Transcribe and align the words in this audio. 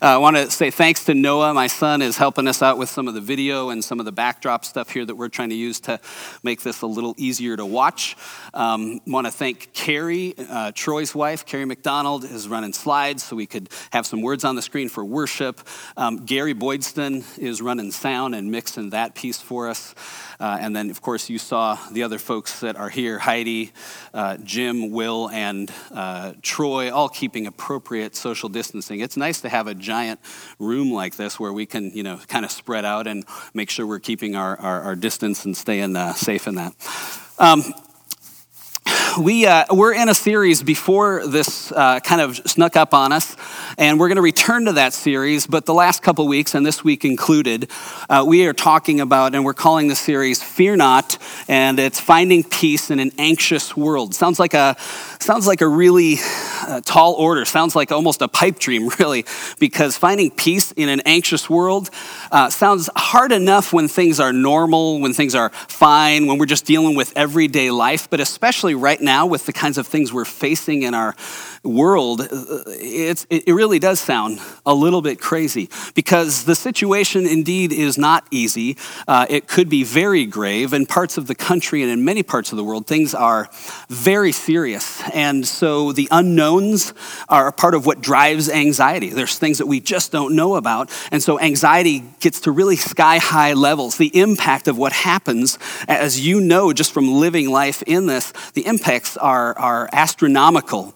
I 0.00 0.16
want 0.18 0.36
to 0.36 0.50
say 0.50 0.70
thanks 0.70 1.04
to 1.04 1.14
Noah. 1.14 1.52
My 1.52 1.66
son 1.66 2.00
is 2.00 2.16
helping 2.16 2.48
us 2.48 2.62
out 2.62 2.78
with 2.78 2.88
some 2.88 3.06
of 3.06 3.14
the 3.14 3.20
video 3.20 3.70
and 3.70 3.84
some 3.84 3.98
of 3.98 4.06
the 4.06 4.12
backdrop 4.12 4.64
stuff 4.64 4.90
here 4.90 5.04
that 5.04 5.14
we're 5.14 5.28
trying 5.28 5.50
to 5.50 5.54
use 5.54 5.80
to 5.80 6.00
make 6.42 6.62
this 6.62 6.82
a 6.82 6.86
little 6.86 7.14
easier 7.16 7.56
to 7.56 7.66
watch. 7.66 8.16
Um, 8.54 9.00
want 9.06 9.26
to 9.26 9.30
thank 9.30 9.72
Carrie, 9.72 10.34
uh, 10.38 10.72
Troy's 10.74 11.14
wife, 11.14 11.44
Carrie 11.44 11.64
McDonald, 11.64 12.24
is 12.24 12.48
running 12.48 12.72
slides 12.72 13.22
so 13.22 13.36
we 13.36 13.46
could 13.46 13.68
have 13.92 14.06
some 14.06 14.22
words 14.22 14.44
on 14.44 14.56
the 14.56 14.62
screen 14.62 14.88
for 14.88 15.04
worship. 15.04 15.60
Um, 15.96 16.24
Gary 16.24 16.54
Boydston 16.54 17.38
is 17.38 17.60
running 17.60 17.90
sound 17.90 18.34
and 18.34 18.50
mixing 18.50 18.90
that 18.90 19.14
piece 19.14 19.40
for 19.40 19.68
us. 19.68 19.94
Uh, 20.40 20.58
and 20.60 20.74
then, 20.74 20.90
of 20.90 21.00
course, 21.00 21.30
you 21.30 21.38
saw 21.38 21.78
the 21.92 22.02
other 22.02 22.18
folks 22.18 22.60
that 22.60 22.76
are 22.76 22.88
here 22.88 23.18
Heidi, 23.18 23.72
uh, 24.12 24.36
Jim, 24.38 24.90
Will, 24.90 25.28
and 25.30 25.72
uh, 25.92 26.32
Troy, 26.42 26.92
all 26.92 27.08
keeping 27.08 27.46
appropriate 27.46 28.16
social 28.16 28.48
distancing. 28.48 29.00
It's 29.00 29.16
nice 29.16 29.40
to 29.42 29.48
have 29.48 29.68
a 29.68 29.73
giant 29.74 30.20
room 30.58 30.92
like 30.92 31.16
this 31.16 31.38
where 31.38 31.52
we 31.52 31.66
can, 31.66 31.90
you 31.90 32.02
know, 32.02 32.18
kind 32.28 32.44
of 32.44 32.50
spread 32.50 32.84
out 32.84 33.06
and 33.06 33.24
make 33.52 33.70
sure 33.70 33.86
we're 33.86 33.98
keeping 33.98 34.36
our, 34.36 34.58
our, 34.60 34.82
our 34.82 34.96
distance 34.96 35.44
and 35.44 35.56
staying 35.56 35.96
uh, 35.96 36.14
safe 36.14 36.46
in 36.46 36.54
that. 36.56 36.72
Um, 37.38 37.62
we, 39.18 39.46
uh, 39.46 39.64
we're 39.70 39.92
in 39.92 40.08
a 40.08 40.14
series 40.14 40.62
before 40.62 41.26
this 41.26 41.70
uh, 41.72 42.00
kind 42.00 42.20
of 42.20 42.36
snuck 42.48 42.76
up 42.76 42.94
on 42.94 43.12
us, 43.12 43.36
and 43.78 44.00
we're 44.00 44.08
going 44.08 44.16
to 44.16 44.22
return 44.22 44.64
to 44.64 44.72
that 44.72 44.92
series. 44.92 45.46
But 45.46 45.66
the 45.66 45.74
last 45.74 46.02
couple 46.02 46.26
weeks, 46.26 46.54
and 46.54 46.64
this 46.64 46.82
week 46.82 47.04
included, 47.04 47.70
uh, 48.08 48.24
we 48.26 48.46
are 48.46 48.52
talking 48.52 49.00
about, 49.00 49.34
and 49.34 49.44
we're 49.44 49.54
calling 49.54 49.88
the 49.88 49.94
series 49.94 50.42
"Fear 50.42 50.76
Not," 50.76 51.18
and 51.48 51.78
it's 51.78 52.00
finding 52.00 52.42
peace 52.44 52.90
in 52.90 52.98
an 52.98 53.12
anxious 53.18 53.76
world. 53.76 54.14
Sounds 54.14 54.38
like 54.38 54.54
a 54.54 54.76
sounds 55.20 55.46
like 55.46 55.60
a 55.60 55.68
really 55.68 56.16
uh, 56.66 56.80
tall 56.80 57.14
order. 57.14 57.44
Sounds 57.44 57.76
like 57.76 57.92
almost 57.92 58.20
a 58.22 58.28
pipe 58.28 58.58
dream, 58.58 58.88
really, 58.98 59.24
because 59.58 59.96
finding 59.96 60.30
peace 60.30 60.72
in 60.72 60.88
an 60.88 61.00
anxious 61.00 61.48
world 61.48 61.90
uh, 62.32 62.50
sounds 62.50 62.90
hard 62.96 63.32
enough 63.32 63.72
when 63.72 63.86
things 63.88 64.18
are 64.18 64.32
normal, 64.32 65.00
when 65.00 65.12
things 65.12 65.34
are 65.34 65.50
fine, 65.50 66.26
when 66.26 66.38
we're 66.38 66.46
just 66.46 66.64
dealing 66.64 66.96
with 66.96 67.12
everyday 67.16 67.70
life. 67.70 68.10
But 68.10 68.20
especially 68.20 68.74
right 68.74 69.00
now, 69.04 69.26
with 69.26 69.46
the 69.46 69.52
kinds 69.52 69.78
of 69.78 69.86
things 69.86 70.12
we're 70.12 70.24
facing 70.24 70.82
in 70.82 70.94
our 70.94 71.14
world, 71.62 72.20
uh, 72.20 72.26
it 72.66 73.46
really 73.46 73.78
does 73.78 74.00
sound 74.00 74.40
a 74.66 74.74
little 74.74 75.02
bit 75.02 75.20
crazy 75.20 75.68
because 75.94 76.44
the 76.44 76.54
situation 76.54 77.26
indeed 77.26 77.72
is 77.72 77.96
not 77.98 78.26
easy. 78.30 78.76
Uh, 79.06 79.26
it 79.28 79.46
could 79.46 79.68
be 79.68 79.84
very 79.84 80.26
grave. 80.26 80.72
In 80.72 80.86
parts 80.86 81.16
of 81.18 81.26
the 81.26 81.34
country 81.34 81.82
and 81.82 81.90
in 81.90 82.04
many 82.04 82.22
parts 82.22 82.52
of 82.52 82.56
the 82.56 82.64
world, 82.64 82.86
things 82.86 83.14
are 83.14 83.48
very 83.88 84.32
serious. 84.32 85.02
And 85.10 85.46
so 85.46 85.92
the 85.92 86.08
unknowns 86.10 86.92
are 87.28 87.50
part 87.52 87.74
of 87.74 87.86
what 87.86 88.00
drives 88.00 88.48
anxiety. 88.48 89.10
There's 89.10 89.38
things 89.38 89.58
that 89.58 89.66
we 89.66 89.80
just 89.80 90.12
don't 90.12 90.34
know 90.34 90.56
about. 90.56 90.90
And 91.10 91.22
so 91.22 91.40
anxiety 91.40 92.00
gets 92.20 92.40
to 92.40 92.50
really 92.50 92.76
sky 92.76 93.18
high 93.18 93.52
levels. 93.54 93.96
The 93.96 94.16
impact 94.18 94.68
of 94.68 94.76
what 94.76 94.92
happens, 94.92 95.58
as 95.88 96.20
you 96.24 96.40
know 96.40 96.72
just 96.72 96.92
from 96.92 97.12
living 97.12 97.50
life 97.50 97.82
in 97.86 98.06
this, 98.06 98.32
the 98.54 98.66
are, 99.20 99.58
are 99.58 99.88
astronomical. 99.92 100.94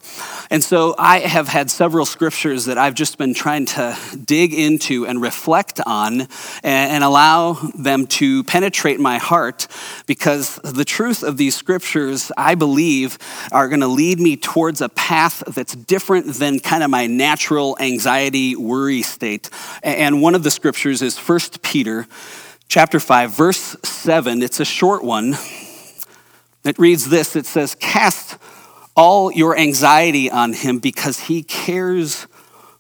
And 0.51 0.63
so 0.63 0.95
I 0.99 1.19
have 1.19 1.49
had 1.49 1.71
several 1.71 2.07
scriptures 2.07 2.67
that 2.67 2.79
I've 2.79 2.95
just 2.95 3.19
been 3.19 3.35
trying 3.35 3.67
to 3.67 3.97
dig 4.25 4.55
into 4.55 5.07
and 5.07 5.21
reflect 5.21 5.81
on 5.85 6.23
and, 6.23 6.29
and 6.63 7.05
allow 7.05 7.55
them 7.75 8.07
to 8.07 8.45
penetrate 8.45 9.01
my 9.01 9.19
heart 9.19 9.67
because 10.07 10.57
the 10.65 10.85
truth 10.85 11.23
of 11.23 11.37
these 11.37 11.57
scriptures, 11.57 12.31
I 12.37 12.55
believe, 12.55 13.19
are 13.53 13.69
going 13.69 13.81
to 13.81 13.89
lead 13.89 14.21
me 14.21 14.37
towards 14.37 14.81
a 14.81 14.89
path 14.89 15.43
that's 15.49 15.75
different 15.75 16.35
than 16.35 16.61
kind 16.61 16.83
of 16.83 16.91
my 16.91 17.07
natural 17.07 17.77
anxiety, 17.81 18.57
worry 18.57 19.03
state. 19.03 19.51
And 19.83 20.23
one 20.23 20.35
of 20.35 20.43
the 20.45 20.51
scriptures 20.51 21.03
is 21.03 21.19
1 21.19 21.41
Peter 21.63 22.07
chapter 22.69 23.01
5 23.01 23.31
verse 23.31 23.77
7 23.83 24.43
it's 24.43 24.61
a 24.61 24.65
short 24.65 25.03
one 25.03 25.35
it 26.69 26.79
reads 26.79 27.09
this 27.09 27.37
it 27.37 27.47
says 27.47 27.75
cast 27.75 28.39
all 28.95 29.31
your 29.33 29.57
anxiety 29.57 30.31
on 30.31 30.53
him 30.53 30.81
because 30.81 31.21
he 31.21 31.43
cares 31.43 32.27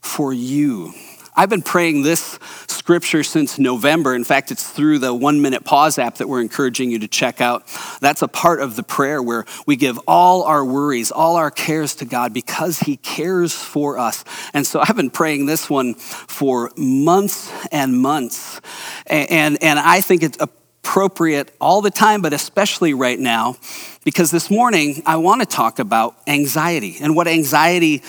for 0.00 0.32
you. 0.32 0.92
I've 1.36 1.48
been 1.48 1.62
praying 1.62 2.02
this 2.02 2.40
scripture 2.66 3.22
since 3.22 3.60
November. 3.60 4.16
In 4.16 4.24
fact, 4.24 4.50
it's 4.50 4.68
through 4.68 4.98
the 4.98 5.14
one 5.14 5.40
minute 5.40 5.64
pause 5.64 5.96
app 5.96 6.16
that 6.16 6.28
we're 6.28 6.40
encouraging 6.40 6.90
you 6.90 6.98
to 6.98 7.06
check 7.06 7.40
out. 7.40 7.62
That's 8.00 8.22
a 8.22 8.26
part 8.26 8.60
of 8.60 8.74
the 8.74 8.82
prayer 8.82 9.22
where 9.22 9.44
we 9.64 9.76
give 9.76 10.00
all 10.08 10.42
our 10.42 10.64
worries, 10.64 11.12
all 11.12 11.36
our 11.36 11.52
cares 11.52 11.94
to 11.96 12.04
God 12.04 12.34
because 12.34 12.80
He 12.80 12.96
cares 12.96 13.52
for 13.52 13.98
us. 13.98 14.24
And 14.52 14.66
so 14.66 14.80
I've 14.80 14.96
been 14.96 15.10
praying 15.10 15.46
this 15.46 15.70
one 15.70 15.94
for 15.94 16.72
months 16.76 17.52
and 17.70 17.96
months. 17.96 18.60
And, 19.06 19.62
and 19.62 19.78
I 19.78 20.00
think 20.00 20.24
it's 20.24 20.38
appropriate 20.82 21.54
all 21.60 21.82
the 21.82 21.90
time, 21.90 22.22
but 22.22 22.32
especially 22.32 22.94
right 22.94 23.18
now 23.18 23.56
because 24.04 24.30
this 24.30 24.50
morning 24.50 25.02
I 25.06 25.16
want 25.16 25.40
to 25.40 25.46
talk 25.46 25.78
about 25.78 26.16
anxiety 26.26 26.96
and 27.00 27.14
what 27.16 27.28
anxiety 27.28 28.02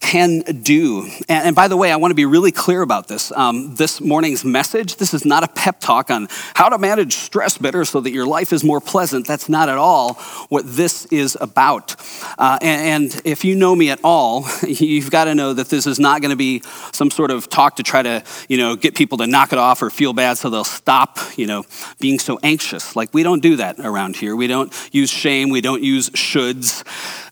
can 0.00 0.40
do. 0.62 1.02
And, 1.28 1.48
and 1.48 1.56
by 1.56 1.68
the 1.68 1.76
way, 1.76 1.90
I 1.90 1.96
want 1.96 2.10
to 2.10 2.14
be 2.14 2.26
really 2.26 2.52
clear 2.52 2.82
about 2.82 3.08
this. 3.08 3.32
Um, 3.32 3.74
this 3.74 4.00
morning's 4.00 4.44
message, 4.44 4.96
this 4.96 5.14
is 5.14 5.24
not 5.24 5.42
a 5.42 5.48
pep 5.48 5.80
talk 5.80 6.10
on 6.10 6.28
how 6.54 6.68
to 6.68 6.78
manage 6.78 7.14
stress 7.14 7.58
better 7.58 7.84
so 7.84 8.00
that 8.00 8.12
your 8.12 8.26
life 8.26 8.52
is 8.52 8.62
more 8.62 8.80
pleasant. 8.80 9.26
That's 9.26 9.48
not 9.48 9.68
at 9.68 9.78
all 9.78 10.14
what 10.48 10.64
this 10.66 11.06
is 11.06 11.36
about. 11.40 11.96
Uh, 12.38 12.58
and, 12.60 13.12
and 13.12 13.22
if 13.24 13.44
you 13.44 13.56
know 13.56 13.74
me 13.74 13.90
at 13.90 13.98
all, 14.04 14.46
you've 14.66 15.10
got 15.10 15.24
to 15.24 15.34
know 15.34 15.54
that 15.54 15.68
this 15.68 15.86
is 15.86 15.98
not 15.98 16.20
going 16.20 16.30
to 16.30 16.36
be 16.36 16.62
some 16.92 17.10
sort 17.10 17.30
of 17.30 17.48
talk 17.48 17.76
to 17.76 17.82
try 17.82 18.02
to, 18.02 18.22
you 18.48 18.58
know, 18.58 18.76
get 18.76 18.94
people 18.94 19.18
to 19.18 19.26
knock 19.26 19.52
it 19.52 19.58
off 19.58 19.82
or 19.82 19.90
feel 19.90 20.12
bad 20.12 20.38
so 20.38 20.50
they'll 20.50 20.62
stop, 20.62 21.18
you 21.36 21.46
know, 21.46 21.64
being 22.00 22.18
so 22.18 22.38
anxious. 22.42 22.94
Like 22.94 23.12
we 23.14 23.22
don't 23.22 23.40
do 23.42 23.56
that 23.56 23.80
around 23.80 24.16
here. 24.16 24.36
We 24.36 24.46
don't 24.46 24.72
use 24.92 25.10
shame. 25.10 25.35
We 25.44 25.60
don't 25.60 25.82
use 25.82 26.10
shoulds. 26.10 26.84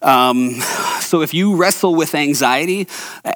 Um, 0.02 0.50
so 1.00 1.22
if 1.22 1.32
you 1.32 1.56
wrestle 1.56 1.94
with 1.94 2.14
anxiety 2.14 2.86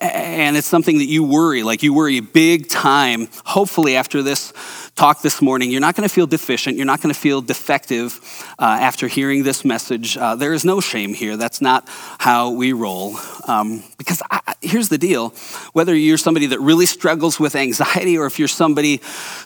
and 0.01 0.56
it's 0.56 0.67
something 0.67 0.99
that 0.99 1.06
you 1.06 1.25
worry, 1.25 1.62
like 1.62 1.83
you 1.83 1.95
worry 1.95 2.21
big 2.21 2.69
time, 2.69 3.29
hopefully 3.45 3.97
after 3.97 4.23
this 4.23 4.53
talk 4.95 5.23
this 5.23 5.41
morning, 5.41 5.71
you're 5.71 5.81
not 5.81 5.95
going 5.95 6.06
to 6.06 6.12
feel 6.12 6.27
deficient. 6.27 6.77
You're 6.77 6.84
not 6.84 7.01
going 7.01 7.15
to 7.15 7.19
feel 7.19 7.41
defective 7.41 8.21
uh, 8.59 8.65
after 8.65 9.09
hearing 9.09 9.45
this 9.45 9.65
message. 9.65 10.17
Uh, 10.17 10.34
there 10.34 10.53
is 10.53 10.65
no 10.65 10.81
shame 10.81 11.15
here. 11.15 11.37
That's 11.37 11.61
not 11.61 11.89
how 12.19 12.50
we 12.50 12.73
roll. 12.73 13.17
Um, 13.47 13.85
because 13.97 14.21
I, 14.31 14.55
here's 14.61 14.89
the 14.89 14.99
deal 14.99 15.31
whether 15.73 15.95
you're 15.95 16.19
somebody 16.19 16.47
that 16.47 16.61
really 16.61 16.87
struggles 16.87 17.39
with 17.41 17.55
anxiety 17.55 18.19
or 18.19 18.27
if 18.27 18.39
you're 18.39 18.49
somebody 18.49 19.00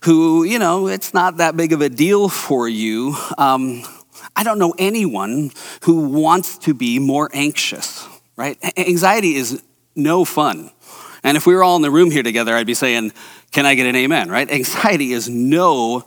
who, 0.04 0.44
you 0.44 0.59
know, 0.59 0.89
it's 0.89 1.15
not 1.15 1.37
that 1.37 1.56
big 1.56 1.72
of 1.72 1.81
a 1.81 1.89
deal 1.89 2.28
for 2.28 2.69
you, 2.69 3.15
um, 3.39 3.84
I 4.42 4.44
don't 4.44 4.58
know 4.58 4.75
anyone 4.76 5.53
who 5.82 6.08
wants 6.08 6.58
to 6.58 6.75
be 6.75 6.98
more 6.98 7.30
anxious, 7.32 8.08
right? 8.34 8.58
Anxiety 8.76 9.36
is 9.36 9.62
no 9.94 10.25
fun. 10.25 10.72
And 11.22 11.36
if 11.36 11.47
we 11.47 11.54
were 11.54 11.62
all 11.62 11.76
in 11.76 11.82
the 11.82 11.92
room 11.92 12.10
here 12.10 12.25
together, 12.25 12.56
I'd 12.56 12.66
be 12.66 12.75
saying, 12.75 13.12
Can 13.53 13.66
I 13.66 13.76
get 13.76 13.86
an 13.86 13.94
amen, 13.94 14.30
right? 14.30 14.50
Anxiety 14.50 15.12
is 15.12 15.28
no 15.28 16.00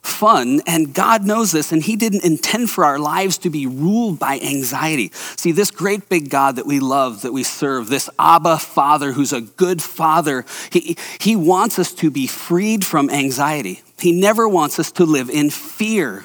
fun, 0.00 0.62
and 0.66 0.94
God 0.94 1.26
knows 1.26 1.52
this, 1.52 1.70
and 1.70 1.82
He 1.82 1.96
didn't 1.96 2.24
intend 2.24 2.70
for 2.70 2.86
our 2.86 2.98
lives 2.98 3.36
to 3.36 3.50
be 3.50 3.66
ruled 3.66 4.18
by 4.18 4.40
anxiety. 4.40 5.10
See, 5.12 5.52
this 5.52 5.70
great 5.70 6.08
big 6.08 6.30
God 6.30 6.56
that 6.56 6.64
we 6.64 6.80
love, 6.80 7.20
that 7.20 7.34
we 7.34 7.42
serve, 7.42 7.88
this 7.88 8.08
Abba 8.18 8.56
Father 8.56 9.12
who's 9.12 9.34
a 9.34 9.42
good 9.42 9.82
Father, 9.82 10.46
He, 10.70 10.96
he 11.20 11.36
wants 11.36 11.78
us 11.78 11.92
to 11.96 12.10
be 12.10 12.26
freed 12.26 12.86
from 12.86 13.10
anxiety. 13.10 13.82
He 14.02 14.10
never 14.10 14.48
wants 14.48 14.80
us 14.80 14.90
to 14.92 15.04
live 15.04 15.30
in 15.30 15.48
fear. 15.48 16.24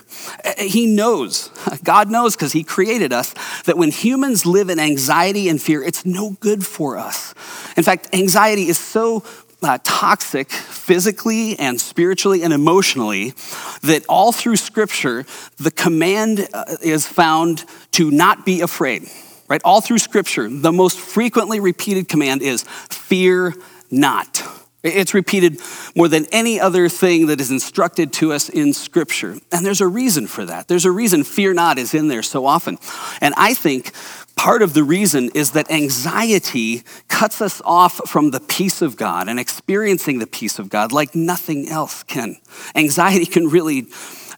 He 0.58 0.88
knows, 0.88 1.52
God 1.84 2.10
knows 2.10 2.36
because 2.36 2.52
He 2.52 2.64
created 2.64 3.14
us, 3.14 3.36
that 3.66 3.78
when 3.78 3.92
humans 3.92 4.48
live 4.48 4.70
in 4.70 4.80
anxiety 4.80 5.48
and 5.48 5.62
fear, 5.62 5.84
it's 5.84 6.04
no 6.04 6.32
good 6.40 6.66
for 6.66 6.98
us. 6.98 7.36
In 7.78 7.84
fact, 7.84 8.10
anxiety 8.14 8.68
is 8.68 8.80
so 8.80 9.24
uh, 9.62 9.78
toxic 9.84 10.50
physically 10.50 11.58
and 11.60 11.80
spiritually 11.80 12.42
and 12.42 12.52
emotionally 12.52 13.34
that 13.84 14.04
all 14.10 14.32
through 14.32 14.56
Scripture, 14.56 15.26
the 15.58 15.72
command 15.72 16.48
uh, 16.54 16.78
is 16.82 17.06
found 17.06 17.64
to 17.92 18.10
not 18.10 18.44
be 18.44 18.62
afraid. 18.62 19.08
Right? 19.48 19.62
All 19.64 19.82
through 19.82 20.00
Scripture, 20.00 20.50
the 20.50 20.72
most 20.72 21.00
frequently 21.00 21.60
repeated 21.60 22.10
command 22.10 22.42
is 22.42 22.64
fear 22.90 23.54
not. 23.92 24.44
It's 24.84 25.14
repeated 25.14 25.60
more 25.96 26.08
than 26.08 26.28
any 26.32 26.60
other 26.60 26.88
thing 26.88 27.28
that 27.28 27.42
is 27.42 27.50
instructed 27.50 28.14
to 28.14 28.32
us 28.32 28.48
in 28.48 28.74
Scripture. 28.74 29.38
And 29.52 29.66
there's 29.66 29.82
a 29.82 29.88
reason 29.88 30.28
for 30.28 30.46
that. 30.46 30.68
There's 30.68 30.86
a 30.86 30.92
reason 30.92 31.24
fear 31.24 31.54
not 31.54 31.80
is 31.80 31.94
in 31.94 32.08
there 32.08 32.24
so 32.24 32.46
often. 32.46 32.78
And 33.20 33.34
I 33.38 33.56
think 33.56 33.92
part 34.36 34.62
of 34.62 34.74
the 34.74 34.84
reason 34.84 35.32
is 35.34 35.52
that 35.52 35.72
anxiety 35.72 36.84
cuts 37.08 37.42
us 37.42 37.62
off 37.66 38.08
from 38.08 38.30
the 38.30 38.40
peace 38.40 38.84
of 38.84 38.96
God 38.98 39.28
and 39.28 39.40
experiencing 39.40 40.20
the 40.20 40.28
peace 40.28 40.60
of 40.60 40.70
God 40.70 40.92
like 40.92 41.16
nothing 41.16 41.68
else 41.70 42.04
can. 42.04 42.38
Anxiety 42.76 43.26
can 43.26 43.48
really 43.48 43.88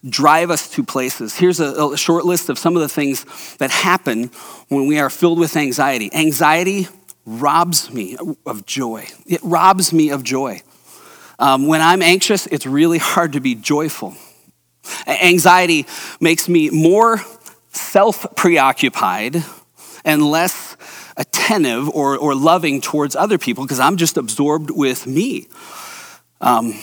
drive 0.08 0.50
us 0.50 0.70
to 0.70 0.84
places. 0.84 1.36
Here's 1.36 1.60
a, 1.60 1.74
a 1.88 1.98
short 1.98 2.24
list 2.24 2.48
of 2.48 2.58
some 2.58 2.78
of 2.78 2.82
the 2.82 2.88
things 2.88 3.26
that 3.58 3.72
happen 3.72 4.32
when 4.70 4.88
we 4.88 5.00
are 5.00 5.10
filled 5.10 5.38
with 5.38 5.58
anxiety 5.58 6.10
anxiety 6.14 6.88
robs 7.30 7.92
me 7.94 8.18
of 8.46 8.66
joy. 8.66 9.08
It 9.26 9.40
robs 9.44 9.94
me 9.94 10.10
of 10.10 10.24
joy. 10.24 10.62
Um, 11.38 11.68
when 11.68 11.82
I'm 11.82 12.02
anxious, 12.02 12.48
it's 12.48 12.66
really 12.66 12.98
hard 12.98 13.34
to 13.34 13.40
be 13.40 13.56
joyful. 13.56 14.16
Anxiety 15.08 15.86
makes 16.20 16.50
me 16.50 16.70
more 16.70 17.22
self 17.72 18.26
preoccupied 18.36 19.44
and 20.04 20.24
less 20.24 20.76
attentive 21.16 21.90
or, 21.90 22.18
or 22.18 22.34
loving 22.34 22.82
towards 22.82 23.16
other 23.16 23.38
people 23.38 23.64
because 23.64 23.80
I'm 23.80 23.98
just 23.98 24.18
absorbed 24.18 24.72
with 24.72 25.06
me. 25.06 25.48
Um, 26.42 26.74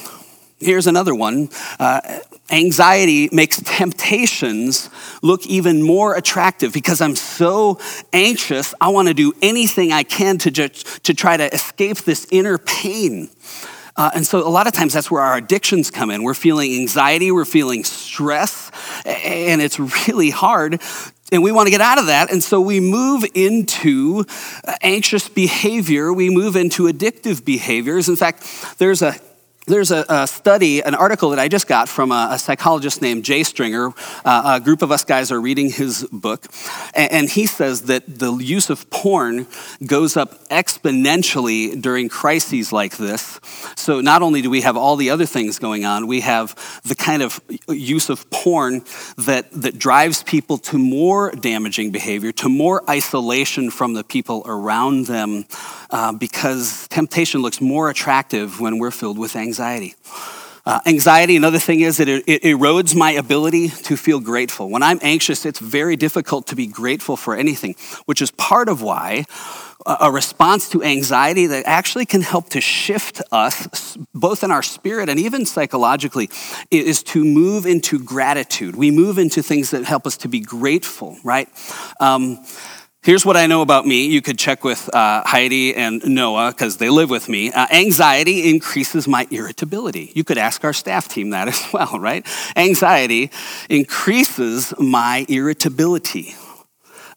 here's 0.58 0.86
another 0.86 1.14
one 1.14 1.48
uh, 1.78 2.20
anxiety 2.50 3.28
makes 3.32 3.60
temptations 3.60 4.88
look 5.22 5.44
even 5.46 5.82
more 5.82 6.14
attractive 6.14 6.72
because 6.72 7.00
I'm 7.00 7.16
so 7.16 7.80
anxious. 8.12 8.74
I 8.80 8.88
want 8.90 9.08
to 9.08 9.14
do 9.14 9.32
anything 9.42 9.92
I 9.92 10.04
can 10.04 10.38
to, 10.38 10.50
just, 10.50 11.04
to 11.04 11.14
try 11.14 11.36
to 11.36 11.52
escape 11.52 11.98
this 11.98 12.26
inner 12.30 12.58
pain. 12.58 13.28
Uh, 13.96 14.10
and 14.14 14.26
so, 14.26 14.46
a 14.46 14.50
lot 14.50 14.66
of 14.66 14.74
times, 14.74 14.92
that's 14.92 15.10
where 15.10 15.22
our 15.22 15.38
addictions 15.38 15.90
come 15.90 16.10
in. 16.10 16.22
We're 16.22 16.34
feeling 16.34 16.74
anxiety, 16.74 17.32
we're 17.32 17.46
feeling 17.46 17.82
stress, 17.82 18.70
and 19.06 19.62
it's 19.62 19.78
really 20.08 20.28
hard. 20.28 20.82
And 21.32 21.42
we 21.42 21.50
want 21.50 21.66
to 21.66 21.70
get 21.70 21.80
out 21.80 21.98
of 21.98 22.06
that. 22.06 22.30
And 22.30 22.42
so, 22.42 22.60
we 22.60 22.78
move 22.78 23.24
into 23.34 24.26
anxious 24.82 25.30
behavior, 25.30 26.12
we 26.12 26.28
move 26.28 26.56
into 26.56 26.82
addictive 26.84 27.42
behaviors. 27.42 28.10
In 28.10 28.16
fact, 28.16 28.76
there's 28.76 29.00
a 29.00 29.14
there's 29.66 29.90
a, 29.90 30.04
a, 30.08 30.26
study, 30.28 30.80
an 30.80 30.94
article 30.94 31.30
that 31.30 31.40
I 31.40 31.48
just 31.48 31.66
got 31.66 31.88
from 31.88 32.12
a, 32.12 32.28
a 32.32 32.38
psychologist 32.38 33.02
named 33.02 33.24
Jay 33.24 33.42
Stringer. 33.42 33.92
Uh, 34.24 34.58
a 34.60 34.64
group 34.64 34.80
of 34.80 34.92
us 34.92 35.04
guys 35.04 35.32
are 35.32 35.40
reading 35.40 35.70
his 35.70 36.06
book, 36.12 36.46
and, 36.94 37.12
and, 37.12 37.26
he 37.26 37.46
says 37.46 37.82
that 37.82 38.04
the 38.06 38.32
use 38.36 38.70
of 38.70 38.88
porn 38.90 39.48
goes 39.84 40.16
up 40.16 40.48
exponentially 40.48 41.80
during 41.80 42.08
crises 42.08 42.72
like 42.72 42.96
this. 42.96 43.40
So 43.76 44.00
not 44.00 44.22
only 44.22 44.40
do 44.40 44.48
we 44.48 44.60
have 44.60 44.76
all 44.76 44.94
the 44.94 45.10
other 45.10 45.26
things 45.26 45.58
going 45.58 45.84
on, 45.84 46.06
we 46.06 46.20
have 46.20 46.54
the 46.84 46.94
kind 46.94 47.22
of 47.22 47.40
use 47.68 48.08
of 48.08 48.30
porn 48.30 48.84
that, 49.18 49.50
that 49.50 49.78
drives 49.78 50.22
people 50.22 50.58
to 50.58 50.78
more 50.78 51.32
damaging 51.32 51.90
behavior, 51.90 52.30
to 52.32 52.48
more 52.48 52.88
isolation 52.88 53.70
from 53.70 53.94
the 53.94 54.04
people 54.04 54.44
around 54.46 55.06
them, 55.06 55.44
uh, 55.90 56.12
because 56.12 56.86
temptation 56.88 57.42
looks 57.42 57.60
more 57.60 57.90
attractive 57.90 58.60
when 58.60 58.78
we're 58.78 58.92
filled 58.92 59.18
with 59.18 59.34
anxiety 59.34 59.55
anxiety. 59.56 59.94
Uh, 60.66 60.80
anxiety, 60.84 61.36
another 61.36 61.60
thing 61.60 61.80
is 61.80 61.96
that 61.98 62.08
it, 62.08 62.24
it, 62.26 62.42
erodes 62.42 62.94
my 62.94 63.12
ability 63.12 63.68
to 63.68 63.96
feel 63.96 64.20
grateful. 64.20 64.68
When 64.68 64.82
I'm 64.82 64.98
anxious, 65.00 65.46
it's 65.46 65.60
very 65.60 65.96
difficult 65.96 66.48
to 66.48 66.56
be 66.56 66.66
grateful 66.66 67.16
for 67.16 67.36
anything, 67.36 67.76
which 68.06 68.20
is 68.20 68.32
part 68.32 68.68
of 68.68 68.82
why 68.82 69.24
a 69.86 70.10
response 70.10 70.68
to 70.70 70.82
anxiety 70.82 71.46
that 71.46 71.64
actually 71.64 72.06
can 72.06 72.20
help 72.20 72.48
to 72.50 72.60
shift 72.60 73.22
us, 73.30 73.96
both 74.12 74.42
in 74.42 74.50
our 74.50 74.62
spirit 74.62 75.08
and 75.08 75.20
even 75.20 75.46
psychologically, 75.46 76.28
is 76.72 77.04
to 77.04 77.24
move 77.24 77.66
into 77.66 77.98
gratitude. 78.00 78.74
We 78.74 78.90
move 78.90 79.18
into 79.18 79.42
things 79.42 79.70
that 79.70 79.84
help 79.84 80.06
us 80.06 80.16
to 80.18 80.28
be 80.28 80.40
grateful, 80.40 81.16
right? 81.22 81.48
Um, 82.00 82.44
Here's 83.06 83.24
what 83.24 83.36
I 83.36 83.46
know 83.46 83.62
about 83.62 83.86
me. 83.86 84.06
You 84.06 84.20
could 84.20 84.36
check 84.36 84.64
with 84.64 84.92
uh, 84.92 85.22
Heidi 85.24 85.76
and 85.76 86.04
Noah 86.04 86.50
because 86.50 86.78
they 86.78 86.90
live 86.90 87.08
with 87.08 87.28
me. 87.28 87.52
Uh, 87.52 87.68
anxiety 87.70 88.50
increases 88.50 89.06
my 89.06 89.28
irritability. 89.30 90.10
You 90.16 90.24
could 90.24 90.38
ask 90.38 90.64
our 90.64 90.72
staff 90.72 91.06
team 91.06 91.30
that 91.30 91.46
as 91.54 91.64
well, 91.72 92.00
right? 92.00 92.26
Anxiety 92.56 93.30
increases 93.70 94.74
my 94.80 95.24
irritability. 95.28 96.34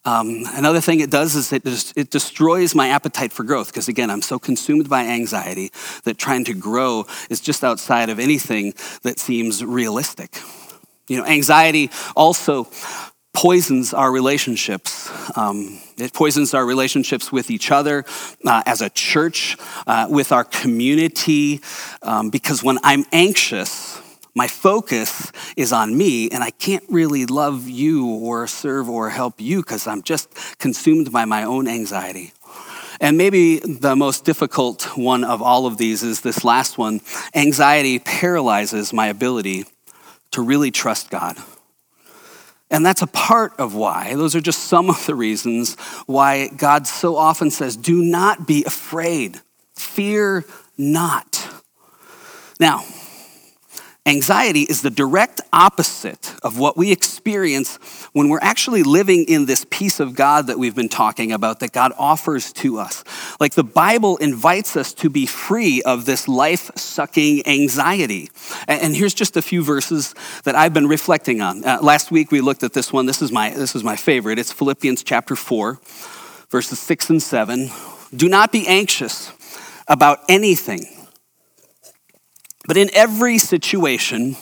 Um, 0.06 0.44
another 0.54 0.80
thing 0.80 1.00
it 1.00 1.10
does 1.10 1.34
is 1.34 1.52
it, 1.52 1.64
it 1.96 2.12
destroys 2.12 2.76
my 2.76 2.90
appetite 2.90 3.34
for 3.34 3.44
growth 3.44 3.70
because, 3.74 3.88
again, 3.88 4.12
I'm 4.12 4.22
so 4.22 4.38
consumed 4.38 4.90
by 4.90 5.06
anxiety 5.06 5.72
that 6.04 6.20
trying 6.20 6.46
to 6.46 6.54
grow 6.54 7.08
is 7.32 7.42
just 7.42 7.64
outside 7.64 8.12
of 8.12 8.20
anything 8.20 8.76
that 9.02 9.18
seems 9.18 9.66
realistic. 9.66 10.40
You 11.08 11.18
know, 11.18 11.26
anxiety 11.26 11.90
also 12.16 12.68
poisons 13.40 13.94
our 13.94 14.12
relationships. 14.12 15.10
Um, 15.38 15.80
it 15.98 16.12
poisons 16.12 16.54
our 16.54 16.66
relationships 16.66 17.32
with 17.32 17.50
each 17.50 17.72
other, 17.72 18.04
uh, 18.46 18.64
as 18.66 18.82
a 18.82 18.90
church, 18.90 19.56
uh, 19.88 20.08
with 20.10 20.34
our 20.34 20.44
community, 20.44 21.62
um, 22.02 22.32
because 22.32 22.62
when 22.62 22.80
I'm 22.84 23.06
anxious, 23.14 24.02
my 24.36 24.48
focus 24.48 25.32
is 25.56 25.72
on 25.72 25.98
me, 25.98 26.30
and 26.30 26.44
I 26.44 26.50
can't 26.50 26.84
really 26.90 27.26
love 27.26 27.70
you 27.70 28.06
or 28.08 28.46
serve 28.46 28.90
or 28.90 29.10
help 29.10 29.40
you 29.40 29.62
because 29.62 29.88
I'm 29.88 30.02
just 30.02 30.28
consumed 30.60 31.10
by 31.10 31.24
my 31.24 31.44
own 31.44 31.70
anxiety. 31.70 32.34
And 33.00 33.18
maybe 33.18 33.60
the 33.60 33.96
most 33.96 34.26
difficult 34.26 34.98
one 34.98 35.24
of 35.24 35.42
all 35.42 35.66
of 35.66 35.78
these 35.78 36.04
is 36.04 36.20
this 36.20 36.44
last 36.44 36.78
one 36.78 37.00
anxiety 37.34 38.00
paralyzes 38.00 38.92
my 38.92 39.08
ability 39.08 39.64
to 40.32 40.42
really 40.42 40.72
trust 40.72 41.10
God. 41.10 41.38
And 42.72 42.86
that's 42.86 43.02
a 43.02 43.08
part 43.08 43.54
of 43.58 43.74
why, 43.74 44.14
those 44.16 44.36
are 44.36 44.42
just 44.42 44.66
some 44.66 44.90
of 44.90 45.06
the 45.08 45.16
reasons 45.16 45.76
why 46.06 46.50
God 46.50 46.86
so 46.86 47.16
often 47.16 47.50
says, 47.50 47.76
Do 47.76 48.04
not 48.04 48.48
be 48.48 48.64
afraid, 48.64 49.40
fear 49.76 50.46
not. 50.78 51.48
Now, 52.60 52.84
Anxiety 54.10 54.64
is 54.64 54.82
the 54.82 54.90
direct 54.90 55.40
opposite 55.54 56.34
of 56.42 56.58
what 56.58 56.76
we 56.76 56.92
experience 56.92 57.76
when 58.12 58.28
we're 58.28 58.40
actually 58.42 58.82
living 58.82 59.26
in 59.28 59.46
this 59.46 59.68
peace 59.70 60.00
of 60.00 60.16
God 60.16 60.48
that 60.48 60.58
we've 60.58 60.74
been 60.74 60.90
talking 60.90 61.32
about, 61.32 61.60
that 61.60 61.74
God 61.74 61.92
offers 61.96 62.52
to 62.54 62.80
us. 62.80 63.04
Like 63.40 63.54
the 63.54 63.64
Bible 63.64 64.18
invites 64.18 64.76
us 64.76 64.96
to 64.96 65.12
be 65.12 65.28
free 65.28 65.84
of 65.84 66.06
this 66.06 66.28
life 66.28 66.72
sucking 66.76 67.48
anxiety. 67.48 68.32
And 68.68 68.96
here's 68.96 69.14
just 69.14 69.38
a 69.38 69.44
few 69.44 69.64
verses 69.64 70.16
that 70.44 70.56
I've 70.56 70.74
been 70.74 70.88
reflecting 70.88 71.40
on. 71.40 71.64
Uh, 71.64 71.78
last 71.80 72.10
week 72.10 72.32
we 72.32 72.42
looked 72.42 72.64
at 72.64 72.74
this 72.74 72.92
one. 72.92 73.06
This 73.06 73.22
is, 73.22 73.32
my, 73.32 73.52
this 73.52 73.76
is 73.76 73.84
my 73.84 73.96
favorite. 73.96 74.40
It's 74.40 74.52
Philippians 74.52 75.04
chapter 75.04 75.36
4, 75.36 75.80
verses 76.50 76.80
6 76.80 77.12
and 77.12 77.22
7. 77.22 77.70
Do 78.16 78.28
not 78.28 78.52
be 78.52 78.66
anxious 78.66 79.32
about 79.88 80.22
anything 80.28 80.99
but 82.68 82.78
in 82.78 82.90
every 82.94 83.38
situation, 83.38 84.36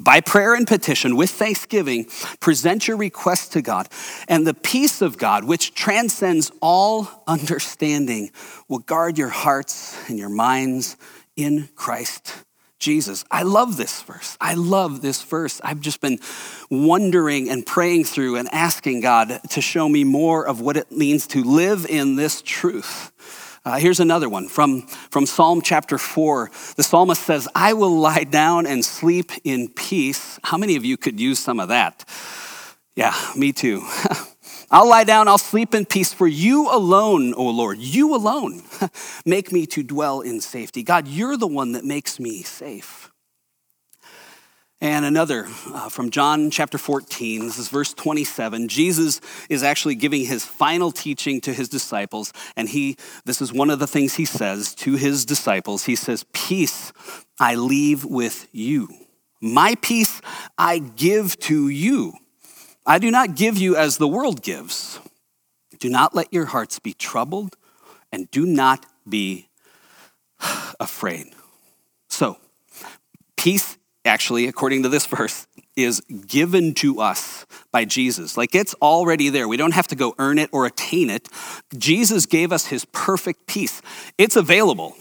by 0.00 0.20
prayer 0.20 0.54
and 0.54 0.66
petition, 0.66 1.16
with 1.16 1.30
thanksgiving, 1.30 2.06
present 2.40 2.86
your 2.86 2.96
requests 2.96 3.48
to 3.48 3.62
God. 3.62 3.88
And 4.28 4.46
the 4.46 4.54
peace 4.54 5.02
of 5.02 5.18
God, 5.18 5.44
which 5.44 5.74
transcends 5.74 6.52
all 6.60 7.24
understanding, 7.26 8.30
will 8.68 8.78
guard 8.78 9.18
your 9.18 9.28
hearts 9.28 9.98
and 10.08 10.18
your 10.18 10.28
minds 10.28 10.96
in 11.36 11.68
Christ 11.74 12.44
Jesus. 12.78 13.24
I 13.30 13.42
love 13.42 13.76
this 13.76 14.02
verse. 14.02 14.36
I 14.40 14.54
love 14.54 15.00
this 15.00 15.22
verse. 15.22 15.60
I've 15.64 15.80
just 15.80 16.00
been 16.00 16.20
wondering 16.70 17.50
and 17.50 17.66
praying 17.66 18.04
through 18.04 18.36
and 18.36 18.48
asking 18.52 19.00
God 19.00 19.40
to 19.50 19.60
show 19.60 19.88
me 19.88 20.04
more 20.04 20.46
of 20.46 20.60
what 20.60 20.76
it 20.76 20.92
means 20.92 21.26
to 21.28 21.42
live 21.42 21.86
in 21.86 22.14
this 22.14 22.40
truth. 22.40 23.12
Uh, 23.68 23.76
here's 23.76 24.00
another 24.00 24.30
one 24.30 24.48
from, 24.48 24.80
from 25.10 25.26
Psalm 25.26 25.60
chapter 25.60 25.98
4. 25.98 26.50
The 26.76 26.82
psalmist 26.82 27.22
says, 27.22 27.46
I 27.54 27.74
will 27.74 27.94
lie 27.98 28.24
down 28.24 28.64
and 28.64 28.82
sleep 28.82 29.30
in 29.44 29.68
peace. 29.68 30.40
How 30.42 30.56
many 30.56 30.76
of 30.76 30.86
you 30.86 30.96
could 30.96 31.20
use 31.20 31.38
some 31.38 31.60
of 31.60 31.68
that? 31.68 32.08
Yeah, 32.96 33.14
me 33.36 33.52
too. 33.52 33.86
I'll 34.70 34.88
lie 34.88 35.04
down, 35.04 35.28
I'll 35.28 35.36
sleep 35.36 35.74
in 35.74 35.84
peace, 35.84 36.14
for 36.14 36.26
you 36.26 36.70
alone, 36.70 37.34
O 37.34 37.44
Lord, 37.44 37.76
you 37.76 38.14
alone 38.14 38.62
make 39.26 39.52
me 39.52 39.66
to 39.66 39.82
dwell 39.82 40.22
in 40.22 40.40
safety. 40.40 40.82
God, 40.82 41.06
you're 41.06 41.36
the 41.36 41.46
one 41.46 41.72
that 41.72 41.84
makes 41.84 42.18
me 42.18 42.42
safe. 42.44 43.07
And 44.80 45.04
another 45.04 45.46
uh, 45.66 45.88
from 45.88 46.10
John 46.10 46.52
chapter 46.52 46.78
14, 46.78 47.46
this 47.46 47.58
is 47.58 47.68
verse 47.68 47.92
27. 47.94 48.68
Jesus 48.68 49.20
is 49.48 49.64
actually 49.64 49.96
giving 49.96 50.24
his 50.24 50.44
final 50.44 50.92
teaching 50.92 51.40
to 51.40 51.52
his 51.52 51.68
disciples. 51.68 52.32
And 52.54 52.68
he, 52.68 52.96
this 53.24 53.42
is 53.42 53.52
one 53.52 53.70
of 53.70 53.80
the 53.80 53.88
things 53.88 54.14
he 54.14 54.24
says 54.24 54.76
to 54.76 54.94
his 54.94 55.24
disciples. 55.24 55.84
He 55.84 55.96
says, 55.96 56.24
Peace 56.32 56.92
I 57.40 57.56
leave 57.56 58.04
with 58.04 58.46
you. 58.52 58.88
My 59.40 59.74
peace 59.82 60.20
I 60.56 60.78
give 60.78 61.38
to 61.40 61.68
you. 61.68 62.12
I 62.86 62.98
do 62.98 63.10
not 63.10 63.34
give 63.34 63.58
you 63.58 63.74
as 63.74 63.96
the 63.96 64.08
world 64.08 64.42
gives. 64.42 65.00
Do 65.80 65.88
not 65.88 66.14
let 66.14 66.32
your 66.32 66.46
hearts 66.46 66.78
be 66.78 66.92
troubled 66.92 67.56
and 68.12 68.30
do 68.30 68.46
not 68.46 68.86
be 69.08 69.48
afraid. 70.80 71.26
So, 72.08 72.38
peace 73.36 73.77
actually, 74.08 74.48
according 74.48 74.82
to 74.82 74.88
this 74.88 75.06
verse, 75.16 75.46
is 75.76 76.00
given 76.26 76.74
to 76.74 77.00
us 77.00 77.46
by 77.70 77.84
Jesus. 77.84 78.36
Like 78.36 78.54
it's 78.54 78.74
already 78.82 79.28
there. 79.28 79.46
We 79.46 79.56
don't 79.56 79.74
have 79.74 79.86
to 79.88 79.96
go 79.96 80.14
earn 80.18 80.38
it 80.38 80.50
or 80.52 80.66
attain 80.66 81.08
it. 81.08 81.28
Jesus 81.76 82.26
gave 82.26 82.50
us 82.50 82.66
his 82.66 82.84
perfect 82.86 83.46
peace. 83.46 83.80
It's 84.18 84.34
available. 84.34 84.96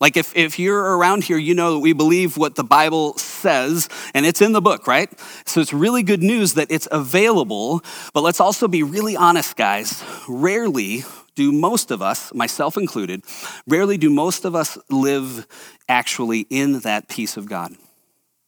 Like 0.00 0.16
if, 0.16 0.34
if 0.34 0.58
you're 0.58 0.96
around 0.96 1.22
here, 1.22 1.36
you 1.38 1.54
know 1.54 1.74
that 1.74 1.78
we 1.78 1.92
believe 1.92 2.36
what 2.36 2.56
the 2.56 2.64
Bible 2.64 3.16
says, 3.18 3.88
and 4.14 4.26
it's 4.26 4.40
in 4.40 4.50
the 4.50 4.60
book, 4.60 4.88
right? 4.88 5.08
So 5.46 5.60
it's 5.60 5.72
really 5.72 6.02
good 6.02 6.22
news 6.22 6.54
that 6.54 6.72
it's 6.72 6.88
available. 6.90 7.82
But 8.12 8.22
let's 8.22 8.40
also 8.40 8.66
be 8.66 8.82
really 8.82 9.16
honest, 9.16 9.56
guys. 9.56 10.02
Rarely 10.26 11.04
do 11.36 11.52
most 11.52 11.92
of 11.92 12.02
us, 12.02 12.34
myself 12.34 12.76
included, 12.76 13.22
rarely 13.68 13.96
do 13.96 14.10
most 14.10 14.44
of 14.44 14.56
us 14.56 14.76
live 14.90 15.46
actually 15.88 16.46
in 16.50 16.80
that 16.80 17.08
peace 17.08 17.36
of 17.36 17.46
God. 17.46 17.72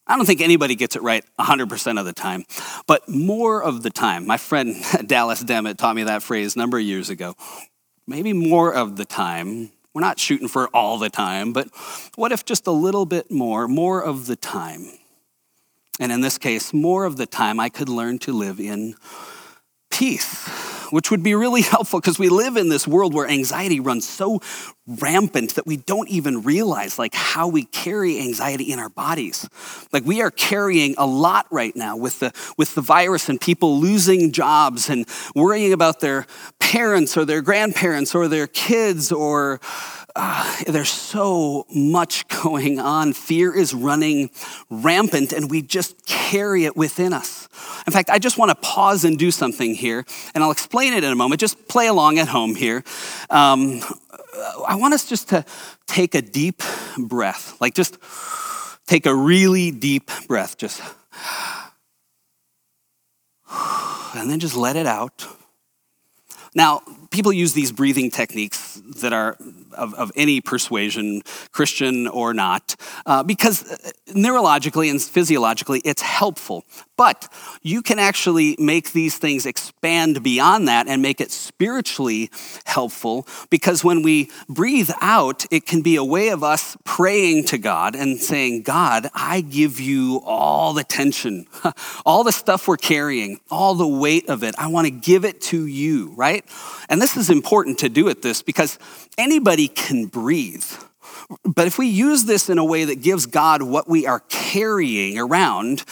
I 0.06 0.16
don't 0.16 0.26
think 0.26 0.40
anybody 0.40 0.74
gets 0.74 0.96
it 0.96 1.02
right 1.02 1.24
100% 1.38 1.98
of 1.98 2.04
the 2.04 2.12
time, 2.12 2.44
but 2.86 3.08
more 3.08 3.62
of 3.62 3.82
the 3.82 3.90
time. 3.90 4.26
My 4.26 4.36
friend 4.36 4.76
Dallas 5.06 5.42
Demmett 5.42 5.78
taught 5.78 5.96
me 5.96 6.04
that 6.04 6.22
phrase 6.22 6.56
a 6.56 6.58
number 6.58 6.78
of 6.78 6.84
years 6.84 7.08
ago. 7.08 7.34
Maybe 8.06 8.34
more 8.34 8.72
of 8.72 8.96
the 8.96 9.06
time, 9.06 9.70
we're 9.94 10.02
not 10.02 10.18
shooting 10.18 10.48
for 10.48 10.68
all 10.68 10.98
the 10.98 11.08
time, 11.08 11.52
but 11.52 11.68
what 12.16 12.32
if 12.32 12.44
just 12.44 12.66
a 12.66 12.72
little 12.72 13.06
bit 13.06 13.30
more, 13.30 13.66
more 13.66 14.02
of 14.02 14.26
the 14.26 14.36
time? 14.36 14.90
And 15.98 16.12
in 16.12 16.20
this 16.20 16.36
case, 16.36 16.74
more 16.74 17.04
of 17.04 17.16
the 17.16 17.26
time 17.26 17.58
I 17.58 17.68
could 17.68 17.88
learn 17.88 18.18
to 18.20 18.32
live 18.32 18.60
in 18.60 18.96
peace, 19.90 20.48
which 20.90 21.10
would 21.10 21.22
be 21.22 21.34
really 21.34 21.62
helpful 21.74 22.00
because 22.00 22.18
we 22.18 22.28
live 22.28 22.56
in 22.56 22.68
this 22.68 22.86
world 22.86 23.14
where 23.14 23.26
anxiety 23.26 23.80
runs 23.80 24.08
so 24.08 24.40
rampant 24.86 25.54
that 25.54 25.66
we 25.66 25.78
don't 25.78 26.08
even 26.10 26.42
realize 26.42 26.98
like 26.98 27.14
how 27.14 27.48
we 27.48 27.64
carry 27.64 28.20
anxiety 28.20 28.70
in 28.70 28.78
our 28.78 28.90
bodies. 28.90 29.48
Like 29.92 30.04
we 30.04 30.20
are 30.20 30.30
carrying 30.30 30.94
a 30.98 31.06
lot 31.06 31.46
right 31.50 31.74
now 31.74 31.96
with 31.96 32.20
the 32.20 32.32
with 32.58 32.74
the 32.74 32.82
virus 32.82 33.28
and 33.28 33.40
people 33.40 33.78
losing 33.80 34.32
jobs 34.32 34.90
and 34.90 35.06
worrying 35.34 35.72
about 35.72 36.00
their 36.00 36.26
parents 36.58 37.16
or 37.16 37.24
their 37.24 37.40
grandparents 37.40 38.14
or 38.14 38.28
their 38.28 38.46
kids 38.46 39.10
or 39.10 39.60
uh, 40.16 40.62
there's 40.66 40.90
so 40.90 41.66
much 41.74 42.26
going 42.28 42.78
on. 42.78 43.12
Fear 43.12 43.54
is 43.56 43.74
running 43.74 44.30
rampant, 44.70 45.32
and 45.32 45.50
we 45.50 45.62
just 45.62 46.06
carry 46.06 46.64
it 46.64 46.76
within 46.76 47.12
us. 47.12 47.48
In 47.86 47.92
fact, 47.92 48.10
I 48.10 48.18
just 48.18 48.38
want 48.38 48.50
to 48.50 48.54
pause 48.54 49.04
and 49.04 49.18
do 49.18 49.30
something 49.30 49.74
here, 49.74 50.04
and 50.34 50.44
I'll 50.44 50.52
explain 50.52 50.92
it 50.92 51.04
in 51.04 51.10
a 51.10 51.16
moment. 51.16 51.40
Just 51.40 51.68
play 51.68 51.88
along 51.88 52.18
at 52.18 52.28
home 52.28 52.54
here. 52.54 52.84
Um, 53.30 53.80
I 54.66 54.76
want 54.76 54.94
us 54.94 55.08
just 55.08 55.28
to 55.30 55.44
take 55.86 56.14
a 56.14 56.22
deep 56.22 56.62
breath, 56.96 57.60
like 57.60 57.74
just 57.74 57.98
take 58.86 59.06
a 59.06 59.14
really 59.14 59.70
deep 59.70 60.10
breath, 60.28 60.56
just, 60.56 60.80
and 64.14 64.30
then 64.30 64.38
just 64.40 64.56
let 64.56 64.76
it 64.76 64.86
out. 64.86 65.26
Now, 66.54 66.82
people 67.14 67.32
use 67.32 67.52
these 67.52 67.72
breathing 67.72 68.10
techniques 68.10 68.80
that 69.00 69.12
are 69.12 69.36
of, 69.74 69.94
of 69.94 70.12
any 70.16 70.40
persuasion, 70.40 71.22
Christian 71.52 72.06
or 72.06 72.34
not, 72.34 72.76
uh, 73.06 73.22
because 73.22 73.70
uh, 73.70 73.90
neurologically 74.08 74.90
and 74.90 75.00
physiologically 75.00 75.80
it's 75.84 76.02
helpful. 76.02 76.64
But 76.96 77.32
you 77.62 77.82
can 77.82 77.98
actually 77.98 78.56
make 78.58 78.92
these 78.92 79.18
things 79.18 79.46
expand 79.46 80.22
beyond 80.22 80.68
that 80.68 80.86
and 80.86 81.02
make 81.02 81.20
it 81.20 81.32
spiritually 81.32 82.30
helpful 82.66 83.26
because 83.50 83.82
when 83.82 84.02
we 84.02 84.30
breathe 84.48 84.90
out, 85.00 85.44
it 85.50 85.66
can 85.66 85.82
be 85.82 85.96
a 85.96 86.04
way 86.04 86.28
of 86.28 86.44
us 86.44 86.76
praying 86.84 87.46
to 87.46 87.58
God 87.58 87.96
and 87.96 88.20
saying, 88.20 88.62
God, 88.62 89.08
I 89.12 89.40
give 89.40 89.80
you 89.80 90.22
all 90.24 90.72
the 90.72 90.84
tension, 90.84 91.46
all 92.06 92.22
the 92.22 92.32
stuff 92.32 92.68
we're 92.68 92.76
carrying, 92.76 93.40
all 93.50 93.74
the 93.74 93.88
weight 93.88 94.28
of 94.28 94.44
it. 94.44 94.54
I 94.56 94.68
want 94.68 94.86
to 94.86 94.92
give 94.92 95.24
it 95.24 95.40
to 95.42 95.66
you, 95.66 96.12
right? 96.14 96.44
And 96.88 97.02
this 97.04 97.18
is 97.18 97.28
important 97.28 97.80
to 97.80 97.90
do 97.90 98.08
at 98.08 98.22
this 98.22 98.40
because 98.40 98.78
anybody 99.18 99.68
can 99.68 100.06
breathe. 100.06 100.64
But 101.44 101.66
if 101.66 101.76
we 101.76 101.86
use 101.88 102.24
this 102.24 102.48
in 102.48 102.56
a 102.56 102.64
way 102.64 102.86
that 102.86 103.02
gives 103.02 103.26
God 103.26 103.60
what 103.60 103.86
we 103.86 104.06
are 104.06 104.20
carrying 104.30 105.18
around, 105.18 105.84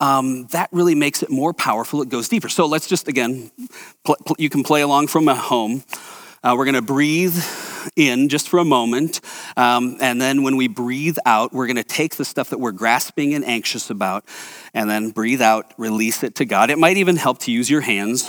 um, 0.00 0.48
that 0.48 0.68
really 0.72 0.96
makes 0.96 1.22
it 1.22 1.30
more 1.30 1.54
powerful. 1.54 2.02
It 2.02 2.08
goes 2.08 2.28
deeper. 2.28 2.48
So 2.48 2.66
let's 2.66 2.88
just, 2.88 3.06
again, 3.06 3.52
pl- 4.04 4.16
pl- 4.26 4.34
you 4.40 4.50
can 4.50 4.64
play 4.64 4.80
along 4.82 5.06
from 5.06 5.28
home. 5.28 5.84
Uh, 6.42 6.56
we're 6.58 6.64
going 6.64 6.74
to 6.74 6.82
breathe 6.82 7.36
in 7.94 8.28
just 8.28 8.48
for 8.48 8.58
a 8.58 8.64
moment. 8.64 9.20
Um, 9.56 9.98
and 10.00 10.20
then 10.20 10.42
when 10.42 10.56
we 10.56 10.66
breathe 10.66 11.18
out, 11.24 11.52
we're 11.52 11.68
going 11.68 11.76
to 11.76 11.84
take 11.84 12.16
the 12.16 12.24
stuff 12.24 12.50
that 12.50 12.58
we're 12.58 12.72
grasping 12.72 13.34
and 13.34 13.44
anxious 13.44 13.88
about, 13.88 14.24
and 14.74 14.90
then 14.90 15.10
breathe 15.10 15.42
out, 15.42 15.72
release 15.78 16.24
it 16.24 16.34
to 16.36 16.44
God. 16.44 16.70
It 16.70 16.78
might 16.80 16.96
even 16.96 17.14
help 17.14 17.38
to 17.40 17.52
use 17.52 17.70
your 17.70 17.82
hands 17.82 18.28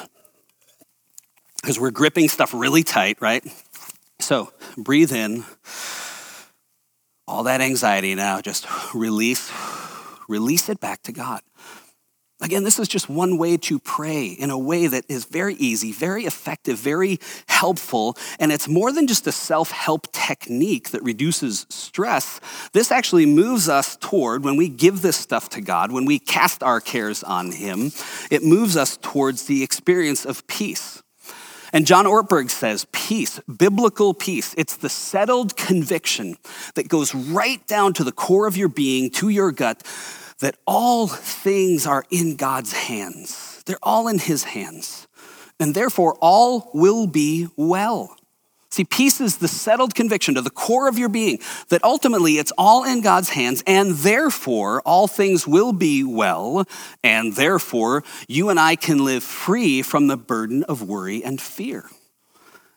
because 1.62 1.80
we're 1.80 1.92
gripping 1.92 2.30
stuff 2.30 2.54
really 2.54 2.84
tight, 2.84 3.18
right? 3.22 3.46
So 4.20 4.52
breathe 4.78 5.12
in. 5.12 5.46
All 7.28 7.44
that 7.44 7.60
anxiety 7.60 8.16
now, 8.16 8.40
just 8.42 8.66
release, 8.94 9.52
release 10.30 10.70
it 10.70 10.80
back 10.80 11.04
to 11.04 11.12
God. 11.12 11.42
Again, 12.40 12.64
this 12.64 12.78
is 12.78 12.88
just 12.88 13.10
one 13.10 13.40
way 13.40 13.58
to 13.58 13.80
pray 13.80 14.28
in 14.28 14.52
a 14.52 14.58
way 14.58 14.86
that 14.86 15.06
is 15.10 15.26
very 15.26 15.56
easy, 15.56 15.92
very 15.92 16.26
effective, 16.26 16.78
very 16.78 17.20
helpful. 17.48 18.16
And 18.40 18.52
it's 18.52 18.68
more 18.68 18.92
than 18.92 19.08
just 19.08 19.26
a 19.26 19.32
self 19.32 19.72
help 19.72 20.12
technique 20.12 20.92
that 20.92 21.02
reduces 21.02 21.66
stress. 21.70 22.40
This 22.74 22.92
actually 22.92 23.26
moves 23.26 23.68
us 23.68 23.98
toward, 23.98 24.44
when 24.44 24.56
we 24.56 24.70
give 24.70 25.02
this 25.02 25.18
stuff 25.18 25.50
to 25.50 25.62
God, 25.62 25.92
when 25.92 26.06
we 26.06 26.20
cast 26.20 26.62
our 26.62 26.80
cares 26.80 27.24
on 27.24 27.52
Him, 27.52 27.92
it 28.30 28.44
moves 28.44 28.78
us 28.78 28.98
towards 28.98 29.48
the 29.48 29.64
experience 29.64 30.24
of 30.24 30.46
peace. 30.46 31.02
And 31.74 31.88
John 31.88 32.06
Ortberg 32.06 32.50
says, 32.50 32.88
peace, 32.92 33.40
biblical 33.42 34.14
peace, 34.14 34.54
it's 34.58 34.78
the 34.78 34.90
settled 34.90 35.56
conviction 35.56 36.38
that 36.76 36.88
goes 36.88 37.14
right 37.14 37.66
down 37.68 37.94
to 37.94 38.04
the 38.04 38.12
core 38.12 38.48
of 38.48 38.58
your 38.58 38.70
being, 38.70 39.10
to 39.12 39.30
your 39.30 39.52
gut, 39.52 39.84
that 40.40 40.58
all 40.66 41.08
things 41.08 41.86
are 41.86 42.06
in 42.10 42.36
God's 42.36 42.74
hands. 42.74 43.64
They're 43.66 43.78
all 43.84 44.08
in 44.08 44.20
His 44.20 44.44
hands. 44.44 45.08
And 45.60 45.74
therefore, 45.74 46.16
all 46.22 46.70
will 46.74 47.08
be 47.08 47.48
well. 47.56 48.17
See, 48.78 48.84
peace 48.84 49.20
is 49.20 49.38
the 49.38 49.48
settled 49.48 49.96
conviction 49.96 50.36
to 50.36 50.42
the 50.44 50.52
core 50.52 50.88
of 50.88 51.00
your 51.00 51.10
being 51.10 51.40
that 51.70 51.84
ultimately 51.84 52.38
it's 52.38 52.52
all 52.60 52.84
in 52.84 53.02
God's 53.02 53.30
hands, 53.30 53.64
and 53.66 53.96
therefore 53.96 54.84
all 54.84 55.08
things 55.08 55.48
will 55.48 55.74
be 55.74 56.04
well, 56.04 56.64
and 57.04 57.34
therefore 57.34 58.04
you 58.28 58.50
and 58.50 58.60
I 58.60 58.76
can 58.76 59.04
live 59.04 59.24
free 59.24 59.82
from 59.82 60.06
the 60.06 60.16
burden 60.16 60.64
of 60.66 60.84
worry 60.84 61.24
and 61.24 61.42
fear. 61.42 61.90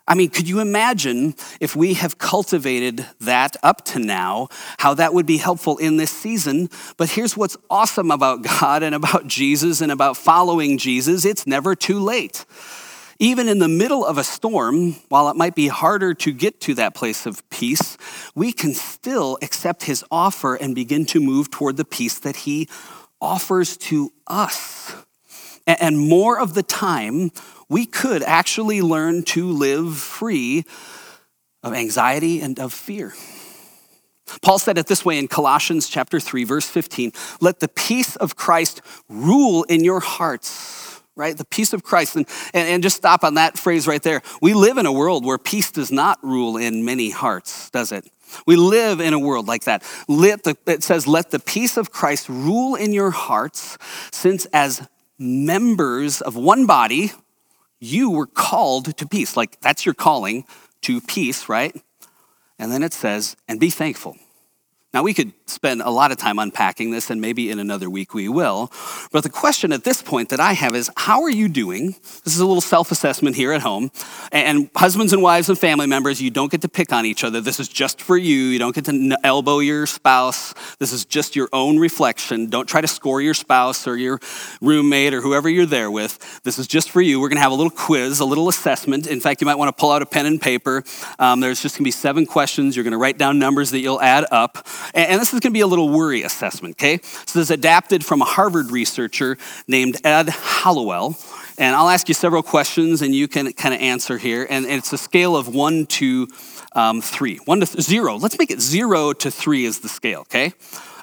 I 0.08 0.14
mean, 0.14 0.30
could 0.30 0.48
you 0.48 0.60
imagine 0.60 1.34
if 1.60 1.76
we 1.76 1.92
have 1.92 2.16
cultivated 2.16 3.06
that 3.20 3.58
up 3.62 3.84
to 3.86 3.98
now, 3.98 4.48
how 4.78 4.94
that 4.94 5.12
would 5.12 5.26
be 5.26 5.36
helpful 5.36 5.76
in 5.76 5.98
this 5.98 6.10
season? 6.10 6.70
But 6.96 7.10
here's 7.10 7.36
what's 7.36 7.58
awesome 7.68 8.10
about 8.10 8.42
God 8.60 8.82
and 8.82 8.94
about 8.94 9.26
Jesus 9.26 9.82
and 9.82 9.92
about 9.92 10.16
following 10.16 10.78
Jesus 10.78 11.26
it's 11.26 11.46
never 11.46 11.74
too 11.74 12.00
late. 12.00 12.46
Even 13.22 13.50
in 13.50 13.58
the 13.58 13.68
middle 13.68 14.02
of 14.02 14.16
a 14.16 14.24
storm, 14.24 14.92
while 15.10 15.28
it 15.28 15.36
might 15.36 15.54
be 15.54 15.68
harder 15.68 16.14
to 16.14 16.32
get 16.32 16.58
to 16.62 16.74
that 16.76 16.94
place 16.94 17.26
of 17.26 17.48
peace, 17.50 17.98
we 18.34 18.50
can 18.50 18.72
still 18.72 19.36
accept 19.42 19.84
his 19.84 20.02
offer 20.10 20.54
and 20.54 20.74
begin 20.74 21.04
to 21.04 21.20
move 21.20 21.50
toward 21.50 21.76
the 21.76 21.84
peace 21.84 22.18
that 22.20 22.34
he 22.34 22.66
offers 23.20 23.76
to 23.76 24.10
us. 24.26 24.96
And 25.66 25.98
more 25.98 26.40
of 26.40 26.54
the 26.54 26.62
time, 26.62 27.30
we 27.68 27.84
could 27.84 28.22
actually 28.22 28.80
learn 28.80 29.22
to 29.24 29.46
live 29.46 29.98
free 29.98 30.64
of 31.62 31.74
anxiety 31.74 32.40
and 32.40 32.58
of 32.58 32.72
fear. 32.72 33.12
Paul 34.40 34.58
said 34.58 34.78
it 34.78 34.86
this 34.86 35.04
way 35.04 35.18
in 35.18 35.28
Colossians 35.28 35.90
chapter 35.90 36.20
3 36.20 36.44
verse 36.44 36.70
15, 36.70 37.12
let 37.42 37.60
the 37.60 37.68
peace 37.68 38.16
of 38.16 38.34
Christ 38.34 38.80
rule 39.10 39.64
in 39.64 39.84
your 39.84 40.00
hearts 40.00 40.89
right? 41.20 41.36
The 41.36 41.44
peace 41.44 41.72
of 41.74 41.82
Christ. 41.82 42.16
And, 42.16 42.26
and, 42.54 42.66
and, 42.66 42.82
just 42.82 42.96
stop 42.96 43.22
on 43.22 43.34
that 43.34 43.58
phrase 43.58 43.86
right 43.86 44.02
there. 44.02 44.22
We 44.40 44.54
live 44.54 44.78
in 44.78 44.86
a 44.86 44.92
world 44.92 45.24
where 45.24 45.36
peace 45.36 45.70
does 45.70 45.92
not 45.92 46.18
rule 46.24 46.56
in 46.56 46.84
many 46.84 47.10
hearts, 47.10 47.68
does 47.70 47.92
it? 47.92 48.10
We 48.46 48.56
live 48.56 49.00
in 49.00 49.12
a 49.12 49.18
world 49.18 49.46
like 49.46 49.64
that. 49.64 49.84
Let 50.08 50.44
the, 50.44 50.56
it 50.66 50.82
says, 50.82 51.06
let 51.06 51.30
the 51.30 51.38
peace 51.38 51.76
of 51.76 51.90
Christ 51.90 52.28
rule 52.28 52.74
in 52.74 52.92
your 52.92 53.10
hearts, 53.10 53.76
since 54.12 54.46
as 54.46 54.88
members 55.18 56.22
of 56.22 56.36
one 56.36 56.64
body, 56.66 57.12
you 57.80 58.10
were 58.10 58.26
called 58.26 58.96
to 58.96 59.06
peace. 59.06 59.36
Like 59.36 59.60
that's 59.60 59.84
your 59.84 59.94
calling 59.94 60.44
to 60.82 61.00
peace, 61.02 61.48
right? 61.48 61.76
And 62.58 62.72
then 62.72 62.82
it 62.82 62.94
says, 62.94 63.36
and 63.46 63.60
be 63.60 63.70
thankful. 63.70 64.16
Now, 64.92 65.02
we 65.02 65.14
could 65.14 65.39
spend 65.50 65.82
a 65.82 65.90
lot 65.90 66.12
of 66.12 66.16
time 66.16 66.38
unpacking 66.38 66.90
this, 66.90 67.10
and 67.10 67.20
maybe 67.20 67.50
in 67.50 67.58
another 67.58 67.90
week 67.90 68.14
we 68.14 68.28
will. 68.28 68.70
But 69.12 69.22
the 69.22 69.30
question 69.30 69.72
at 69.72 69.84
this 69.84 70.02
point 70.02 70.28
that 70.30 70.40
I 70.40 70.52
have 70.52 70.74
is 70.74 70.90
how 70.96 71.22
are 71.22 71.30
you 71.30 71.48
doing? 71.48 71.96
This 72.24 72.34
is 72.34 72.40
a 72.40 72.46
little 72.46 72.60
self 72.60 72.90
assessment 72.90 73.36
here 73.36 73.52
at 73.52 73.62
home. 73.62 73.90
And 74.32 74.70
husbands 74.76 75.12
and 75.12 75.22
wives 75.22 75.48
and 75.48 75.58
family 75.58 75.86
members, 75.86 76.20
you 76.20 76.30
don't 76.30 76.50
get 76.50 76.62
to 76.62 76.68
pick 76.68 76.92
on 76.92 77.04
each 77.04 77.24
other. 77.24 77.40
This 77.40 77.60
is 77.60 77.68
just 77.68 78.00
for 78.00 78.16
you. 78.16 78.36
You 78.36 78.58
don't 78.58 78.74
get 78.74 78.84
to 78.86 79.18
elbow 79.24 79.58
your 79.58 79.86
spouse. 79.86 80.54
This 80.78 80.92
is 80.92 81.04
just 81.04 81.36
your 81.36 81.48
own 81.52 81.78
reflection. 81.78 82.48
Don't 82.48 82.68
try 82.68 82.80
to 82.80 82.88
score 82.88 83.20
your 83.20 83.34
spouse 83.34 83.86
or 83.86 83.96
your 83.96 84.20
roommate 84.60 85.14
or 85.14 85.20
whoever 85.20 85.48
you're 85.48 85.66
there 85.66 85.90
with. 85.90 86.42
This 86.42 86.58
is 86.58 86.66
just 86.66 86.90
for 86.90 87.00
you. 87.00 87.20
We're 87.20 87.28
going 87.28 87.36
to 87.36 87.42
have 87.42 87.52
a 87.52 87.56
little 87.56 87.70
quiz, 87.70 88.20
a 88.20 88.24
little 88.24 88.48
assessment. 88.48 89.06
In 89.06 89.20
fact, 89.20 89.40
you 89.40 89.46
might 89.46 89.56
want 89.56 89.74
to 89.74 89.80
pull 89.80 89.90
out 89.90 90.02
a 90.02 90.06
pen 90.06 90.26
and 90.26 90.40
paper. 90.40 90.84
Um, 91.18 91.40
there's 91.40 91.60
just 91.60 91.76
going 91.76 91.84
to 91.84 91.88
be 91.88 91.90
seven 91.90 92.26
questions. 92.26 92.76
You're 92.76 92.84
going 92.84 92.92
to 92.92 92.98
write 92.98 93.18
down 93.18 93.38
numbers 93.38 93.70
that 93.70 93.80
you'll 93.80 94.00
add 94.00 94.26
up. 94.30 94.66
And 94.94 95.20
this 95.20 95.32
is 95.32 95.39
going 95.40 95.52
to 95.52 95.56
be 95.56 95.60
a 95.60 95.66
little 95.66 95.88
worry 95.88 96.22
assessment, 96.22 96.76
okay? 96.76 96.98
So 97.02 97.38
this 97.38 97.48
is 97.48 97.50
adapted 97.50 98.04
from 98.04 98.22
a 98.22 98.24
Harvard 98.24 98.70
researcher 98.70 99.38
named 99.66 99.96
Ed 100.04 100.28
Hallowell. 100.28 101.16
And 101.58 101.76
I'll 101.76 101.88
ask 101.88 102.08
you 102.08 102.14
several 102.14 102.42
questions 102.42 103.02
and 103.02 103.14
you 103.14 103.28
can 103.28 103.52
kind 103.52 103.74
of 103.74 103.80
answer 103.80 104.16
here. 104.16 104.46
And 104.48 104.64
it's 104.64 104.92
a 104.92 104.98
scale 104.98 105.36
of 105.36 105.48
one 105.48 105.86
to 105.86 106.28
um, 106.72 107.02
three. 107.02 107.36
One 107.44 107.60
to 107.60 107.66
th- 107.66 107.84
zero. 107.84 108.16
Let's 108.16 108.38
make 108.38 108.50
it 108.50 108.60
zero 108.60 109.12
to 109.12 109.30
three 109.30 109.64
is 109.64 109.80
the 109.80 109.88
scale, 109.88 110.20
okay? 110.20 110.54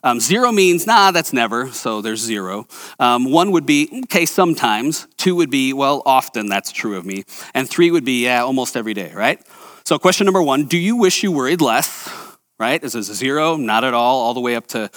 Um, 0.03 0.19
zero 0.19 0.51
means, 0.51 0.87
nah, 0.87 1.11
that's 1.11 1.33
never, 1.33 1.71
so 1.71 2.01
there's 2.01 2.21
zero. 2.21 2.67
Um, 2.99 3.31
one 3.31 3.51
would 3.51 3.65
be, 3.65 4.01
okay, 4.05 4.25
sometimes. 4.25 5.07
Two 5.17 5.35
would 5.35 5.49
be, 5.49 5.73
well, 5.73 6.01
often 6.05 6.47
that's 6.47 6.71
true 6.71 6.97
of 6.97 7.05
me. 7.05 7.23
And 7.53 7.69
three 7.69 7.91
would 7.91 8.05
be, 8.05 8.23
yeah, 8.23 8.43
almost 8.43 8.77
every 8.77 8.93
day, 8.93 9.11
right? 9.13 9.41
So, 9.83 9.97
question 9.97 10.25
number 10.25 10.41
one 10.41 10.65
Do 10.65 10.77
you 10.77 10.95
wish 10.95 11.23
you 11.23 11.31
worried 11.31 11.61
less? 11.61 12.26
Right? 12.59 12.83
Is 12.83 12.95
a 12.95 13.03
zero? 13.03 13.55
Not 13.55 13.83
at 13.83 13.93
all, 13.93 14.19
all 14.21 14.33
the 14.33 14.39
way 14.39 14.55
up 14.55 14.67
to 14.67 14.89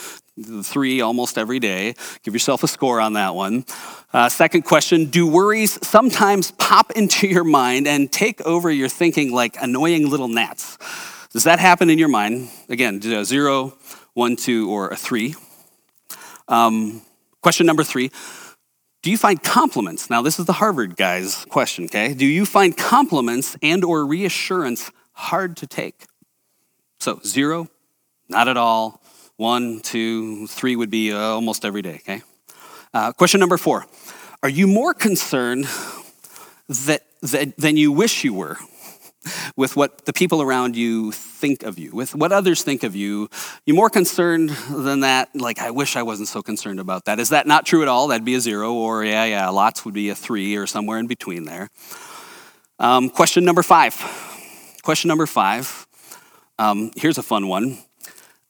three 0.62 1.00
almost 1.00 1.36
every 1.36 1.58
day. 1.58 1.94
Give 2.22 2.34
yourself 2.34 2.62
a 2.62 2.68
score 2.68 3.00
on 3.00 3.14
that 3.14 3.34
one. 3.34 3.64
Uh, 4.12 4.28
second 4.28 4.62
question 4.62 5.06
Do 5.06 5.26
worries 5.26 5.78
sometimes 5.86 6.52
pop 6.52 6.92
into 6.92 7.26
your 7.26 7.44
mind 7.44 7.86
and 7.86 8.10
take 8.10 8.40
over 8.42 8.70
your 8.70 8.88
thinking 8.88 9.32
like 9.32 9.56
annoying 9.60 10.08
little 10.08 10.28
gnats? 10.28 10.78
Does 11.32 11.44
that 11.44 11.58
happen 11.60 11.90
in 11.90 11.98
your 11.98 12.08
mind? 12.08 12.48
Again, 12.68 13.00
zero, 13.24 13.74
one, 14.14 14.36
two, 14.36 14.70
or 14.70 14.88
a 14.88 14.96
three. 14.96 15.34
Um, 16.48 17.02
question 17.42 17.66
number 17.66 17.84
three 17.84 18.10
do 19.02 19.10
you 19.10 19.16
find 19.16 19.42
compliments 19.42 20.10
now 20.10 20.20
this 20.20 20.38
is 20.38 20.46
the 20.46 20.52
harvard 20.52 20.96
guy's 20.96 21.44
question 21.46 21.84
okay 21.84 22.12
do 22.12 22.26
you 22.26 22.44
find 22.44 22.76
compliments 22.76 23.56
and 23.62 23.84
or 23.84 24.04
reassurance 24.04 24.90
hard 25.12 25.56
to 25.56 25.66
take 25.66 26.04
so 27.00 27.18
zero, 27.24 27.68
not 28.28 28.46
at 28.46 28.56
all. 28.56 29.02
One, 29.36 29.80
two, 29.80 30.46
three 30.46 30.76
would 30.76 30.90
be 30.90 31.12
uh, 31.12 31.18
almost 31.18 31.64
every 31.64 31.82
day, 31.82 31.94
okay? 32.02 32.22
Uh, 32.92 33.12
question 33.12 33.40
number 33.40 33.56
four 33.56 33.86
Are 34.42 34.48
you 34.48 34.66
more 34.66 34.92
concerned 34.92 35.64
that, 36.68 37.02
that, 37.22 37.56
than 37.56 37.76
you 37.76 37.90
wish 37.90 38.22
you 38.22 38.34
were 38.34 38.58
with 39.56 39.76
what 39.76 40.04
the 40.04 40.12
people 40.12 40.42
around 40.42 40.76
you 40.76 41.12
think 41.12 41.62
of 41.62 41.78
you, 41.78 41.90
with 41.92 42.14
what 42.14 42.32
others 42.32 42.62
think 42.62 42.82
of 42.82 42.94
you? 42.94 43.28
You're 43.64 43.76
more 43.76 43.90
concerned 43.90 44.50
than 44.70 45.00
that? 45.00 45.30
Like, 45.34 45.58
I 45.58 45.70
wish 45.70 45.96
I 45.96 46.02
wasn't 46.02 46.28
so 46.28 46.42
concerned 46.42 46.80
about 46.80 47.06
that. 47.06 47.18
Is 47.18 47.30
that 47.30 47.46
not 47.46 47.64
true 47.64 47.80
at 47.80 47.88
all? 47.88 48.08
That'd 48.08 48.26
be 48.26 48.34
a 48.34 48.40
zero, 48.40 48.74
or 48.74 49.04
yeah, 49.04 49.24
yeah, 49.24 49.48
lots 49.48 49.86
would 49.86 49.94
be 49.94 50.10
a 50.10 50.14
three, 50.14 50.56
or 50.56 50.66
somewhere 50.66 50.98
in 50.98 51.06
between 51.06 51.44
there. 51.44 51.70
Um, 52.78 53.08
question 53.08 53.44
number 53.44 53.62
five. 53.62 53.94
Question 54.82 55.08
number 55.08 55.26
five 55.26 55.86
um, 56.60 56.90
here's 56.94 57.16
a 57.16 57.22
fun 57.22 57.48
one. 57.48 57.78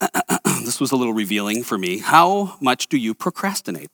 this 0.65 0.81
was 0.81 0.91
a 0.91 0.97
little 0.97 1.13
revealing 1.13 1.63
for 1.63 1.79
me. 1.79 1.99
How 1.99 2.57
much 2.61 2.89
do 2.89 2.99
you 2.99 3.15
procrastinate? 3.15 3.91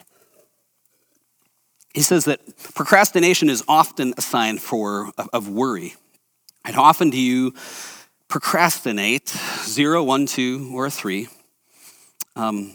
He 1.93 2.01
says 2.01 2.25
that 2.25 2.41
procrastination 2.75 3.51
is 3.51 3.63
often 3.69 4.15
a 4.17 4.23
sign 4.23 4.57
for, 4.57 5.11
of 5.35 5.51
worry. 5.51 5.97
And 6.65 6.75
how 6.75 6.85
often 6.85 7.11
do 7.11 7.19
you 7.19 7.53
procrastinate? 8.29 9.29
Zero, 9.65 10.03
one, 10.03 10.25
two, 10.25 10.71
or 10.75 10.89
three. 10.89 11.29
Um, 12.37 12.75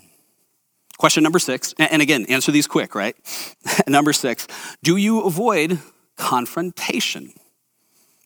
question 0.99 1.23
number 1.23 1.39
six, 1.39 1.73
and 1.79 2.03
again, 2.03 2.27
answer 2.29 2.51
these 2.51 2.67
quick, 2.67 2.93
right? 2.93 3.15
number 3.87 4.13
six, 4.13 4.45
do 4.83 4.95
you 4.95 5.21
avoid 5.21 5.79
confrontation? 6.17 7.33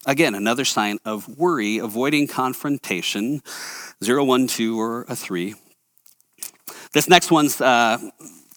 Again, 0.08 0.36
another 0.36 0.66
sign 0.66 1.00
of 1.04 1.28
worry, 1.38 1.80
avoiding 1.80 2.28
confrontation. 2.28 3.42
Zero, 4.04 4.24
one, 4.24 4.46
two, 4.46 4.80
or 4.80 5.06
a 5.10 5.16
three. 5.16 5.56
This 6.94 7.10
next 7.10 7.32
one's 7.32 7.60
uh, 7.60 7.98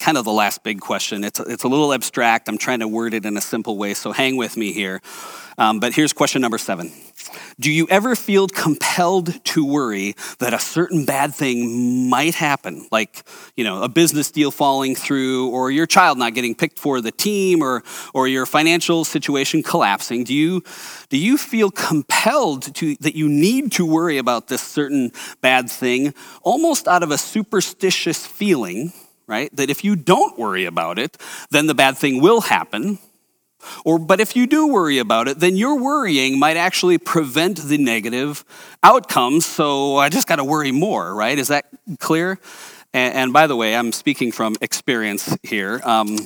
kind 0.09 0.17
of 0.17 0.25
the 0.25 0.33
last 0.33 0.63
big 0.63 0.81
question. 0.81 1.23
It's, 1.23 1.39
it's 1.39 1.65
a 1.65 1.69
little 1.69 1.93
abstract. 1.93 2.49
I'm 2.49 2.57
trying 2.57 2.81
to 2.81 2.89
word 2.89 3.13
it 3.13 3.27
in 3.27 3.37
a 3.37 3.43
simple 3.43 3.77
way, 3.77 3.93
so 3.93 4.11
hang 4.11 4.39
with 4.39 4.57
me 4.57 4.73
here. 4.73 5.03
Um, 5.59 5.81
but 5.81 5.93
here's 5.93 6.15
question 6.15 6.41
number 6.41 6.57
seven 6.57 6.91
Do 7.61 7.71
you 7.71 7.87
ever 7.91 8.17
feel 8.17 8.49
compelled 8.49 9.45
to 9.45 9.67
worry 9.67 10.15
that 10.39 10.55
a 10.55 10.59
certain 10.59 11.05
bad 11.05 11.35
thing 11.35 12.09
might 12.09 12.35
happen, 12.35 12.89
like 12.91 13.23
you 13.55 13.65
know 13.65 13.83
a 13.83 13.89
business 13.91 14.31
deal 14.31 14.51
falling 14.51 14.95
through, 14.95 15.51
or 15.51 15.71
your 15.71 15.87
child 15.87 16.17
not 16.17 16.33
getting 16.33 16.55
picked 16.55 16.79
for 16.79 17.03
the 17.03 17.13
team, 17.13 17.61
or 17.61 17.83
or 18.15 18.29
your 18.29 18.47
financial 18.47 19.05
situation 19.05 19.63
collapsing? 19.63 20.25
Do 20.25 20.33
you 20.33 20.63
do 21.11 21.19
you 21.19 21.37
feel 21.37 21.71
compelled 21.71 22.75
to 22.77 22.97
that 23.01 23.15
you 23.15 23.29
need 23.29 23.73
to 23.73 23.85
worry 23.85 24.17
about 24.17 24.49
this 24.49 24.63
certain 24.63 25.13
bad 25.43 25.69
thing, 25.69 26.15
almost 26.43 26.89
out 26.89 27.03
of 27.03 27.11
a 27.11 27.19
superstitious 27.19 28.27
feeling? 28.27 28.91
Right? 29.29 29.55
That 29.55 29.71
if 29.71 29.85
you 29.85 29.95
don't 29.95 30.37
worry 30.37 30.65
about 30.65 30.99
it, 30.99 31.17
then 31.51 31.69
the 31.69 31.75
bad 31.75 31.97
thing 31.97 32.21
will 32.21 32.41
happen, 32.41 32.99
or, 33.85 33.99
but 33.99 34.21
if 34.21 34.37
you 34.37 34.47
do 34.47 34.69
worry 34.69 34.99
about 34.99 35.29
it, 35.29 35.41
then 35.41 35.57
your 35.57 35.79
worrying 35.79 36.39
might 36.39 36.57
actually 36.57 36.99
prevent 36.99 37.59
the 37.59 37.79
negative 37.79 38.45
outcomes. 38.83 39.47
So 39.47 39.97
I 39.97 40.09
just 40.09 40.29
got 40.29 40.37
to 40.37 40.45
worry 40.45 40.73
more, 40.73 41.15
right? 41.15 41.39
Is 41.39 41.49
that 41.49 41.67
clear? 41.99 42.39
And, 42.95 43.15
and, 43.15 43.33
by 43.33 43.47
the 43.47 43.57
way, 43.57 43.77
I'm 43.77 43.93
speaking 43.93 44.33
from 44.33 44.57
experience 44.63 45.37
here. 45.43 45.81
Um, 45.85 46.17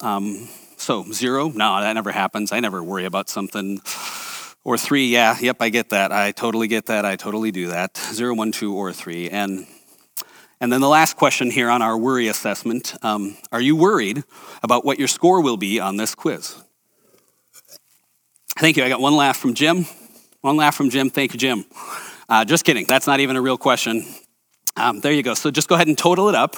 um, 0.00 0.48
so 0.76 1.04
zero, 1.12 1.48
no, 1.50 1.80
that 1.80 1.92
never 1.92 2.12
happens. 2.12 2.52
I 2.52 2.60
never 2.60 2.82
worry 2.82 3.04
about 3.04 3.28
something. 3.28 3.80
Or 4.64 4.78
three, 4.78 5.06
yeah, 5.08 5.36
yep, 5.40 5.56
I 5.60 5.68
get 5.68 5.90
that. 5.90 6.12
I 6.12 6.32
totally 6.32 6.68
get 6.68 6.86
that. 6.86 7.04
I 7.04 7.16
totally 7.16 7.50
do 7.50 7.68
that. 7.68 7.96
Zero, 7.96 8.34
one, 8.34 8.52
two, 8.52 8.74
or 8.74 8.92
three. 8.92 9.28
And 9.28 9.66
and 10.60 10.72
then 10.72 10.80
the 10.80 10.88
last 10.88 11.16
question 11.16 11.50
here 11.50 11.70
on 11.70 11.80
our 11.82 11.96
worry 11.96 12.28
assessment 12.28 12.94
um, 13.02 13.36
Are 13.50 13.60
you 13.60 13.76
worried 13.76 14.24
about 14.62 14.84
what 14.84 14.98
your 14.98 15.08
score 15.08 15.40
will 15.40 15.56
be 15.56 15.80
on 15.80 15.96
this 15.96 16.14
quiz? 16.14 16.54
Thank 18.58 18.76
you. 18.76 18.84
I 18.84 18.88
got 18.88 19.00
one 19.00 19.16
laugh 19.16 19.38
from 19.38 19.54
Jim. 19.54 19.86
One 20.42 20.56
laugh 20.56 20.74
from 20.74 20.90
Jim. 20.90 21.08
Thank 21.08 21.32
you, 21.32 21.38
Jim. 21.38 21.64
Uh, 22.28 22.44
just 22.44 22.64
kidding. 22.64 22.84
That's 22.86 23.06
not 23.06 23.20
even 23.20 23.36
a 23.36 23.40
real 23.40 23.56
question. 23.56 24.04
Um, 24.76 25.00
there 25.00 25.12
you 25.12 25.22
go. 25.22 25.34
So 25.34 25.50
just 25.50 25.68
go 25.68 25.74
ahead 25.76 25.88
and 25.88 25.96
total 25.96 26.28
it 26.28 26.34
up. 26.34 26.56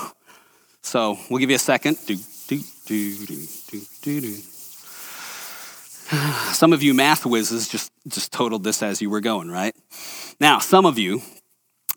So 0.82 1.16
we'll 1.30 1.38
give 1.38 1.50
you 1.50 1.56
a 1.56 1.60
second. 1.60 1.96
Do, 2.06 2.16
do, 2.48 2.60
do. 2.86 4.34
Some 6.52 6.72
of 6.72 6.82
you 6.82 6.92
math 6.92 7.24
whizzes 7.24 7.68
just, 7.68 7.92
just 8.08 8.32
totaled 8.32 8.64
this 8.64 8.82
as 8.82 9.00
you 9.00 9.08
were 9.08 9.20
going, 9.20 9.48
right? 9.50 9.74
Now, 10.40 10.58
some 10.58 10.84
of 10.84 10.98
you 10.98 11.22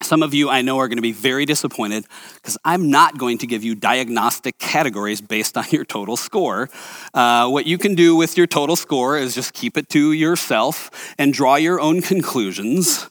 some 0.02 0.24
of 0.24 0.34
you 0.34 0.50
I 0.50 0.62
know 0.62 0.78
are 0.80 0.88
going 0.88 0.98
to 0.98 1.02
be 1.02 1.12
very 1.12 1.46
disappointed 1.46 2.06
because 2.36 2.58
I'm 2.66 2.90
not 2.90 3.18
going 3.18 3.38
to 3.40 3.48
give 3.48 3.64
you 3.64 3.76
diagnostic 3.76 4.58
categories 4.58 5.22
based 5.22 5.58
on 5.58 5.66
your 5.72 5.86
total 5.86 6.18
score. 6.18 6.70
Uh, 7.14 7.50
what 7.50 7.66
you 7.66 7.78
can 7.78 7.96
do 7.96 8.16
with 8.16 8.38
your 8.38 8.48
total 8.48 8.76
score 8.76 9.18
is 9.18 9.36
just 9.36 9.54
keep 9.54 9.78
it 9.78 9.90
to 9.90 10.12
yourself 10.12 11.16
and 11.18 11.34
draw 11.34 11.56
your 11.56 11.80
own 11.80 12.02
conclusions. 12.02 13.10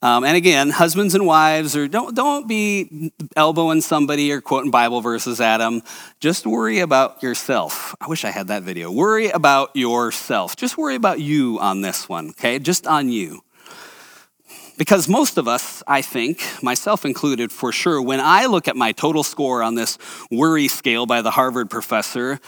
Um, 0.00 0.22
and 0.22 0.36
again, 0.36 0.70
husbands 0.70 1.16
and 1.16 1.26
wives, 1.26 1.74
or 1.74 1.88
don't 1.88 2.14
don't 2.14 2.46
be 2.46 3.10
elbowing 3.34 3.80
somebody 3.80 4.30
or 4.30 4.40
quoting 4.40 4.70
Bible 4.70 5.00
verses 5.00 5.40
at 5.40 5.58
them. 5.58 5.82
Just 6.20 6.46
worry 6.46 6.78
about 6.78 7.20
yourself. 7.20 7.96
I 8.00 8.06
wish 8.06 8.24
I 8.24 8.30
had 8.30 8.46
that 8.46 8.62
video. 8.62 8.92
Worry 8.92 9.30
about 9.30 9.74
yourself. 9.74 10.54
Just 10.54 10.78
worry 10.78 10.94
about 10.94 11.18
you 11.18 11.58
on 11.58 11.80
this 11.80 12.08
one, 12.08 12.30
okay? 12.30 12.60
Just 12.60 12.86
on 12.86 13.08
you. 13.08 13.42
Because 14.78 15.08
most 15.08 15.38
of 15.38 15.48
us, 15.48 15.82
I 15.88 16.02
think, 16.02 16.40
myself 16.62 17.04
included 17.04 17.50
for 17.50 17.72
sure, 17.72 18.00
when 18.00 18.20
I 18.20 18.46
look 18.46 18.68
at 18.68 18.76
my 18.76 18.92
total 18.92 19.24
score 19.24 19.60
on 19.62 19.74
this 19.74 19.98
worry 20.30 20.68
scale 20.68 21.04
by 21.04 21.20
the 21.20 21.32
Harvard 21.32 21.68
professor, 21.68 22.38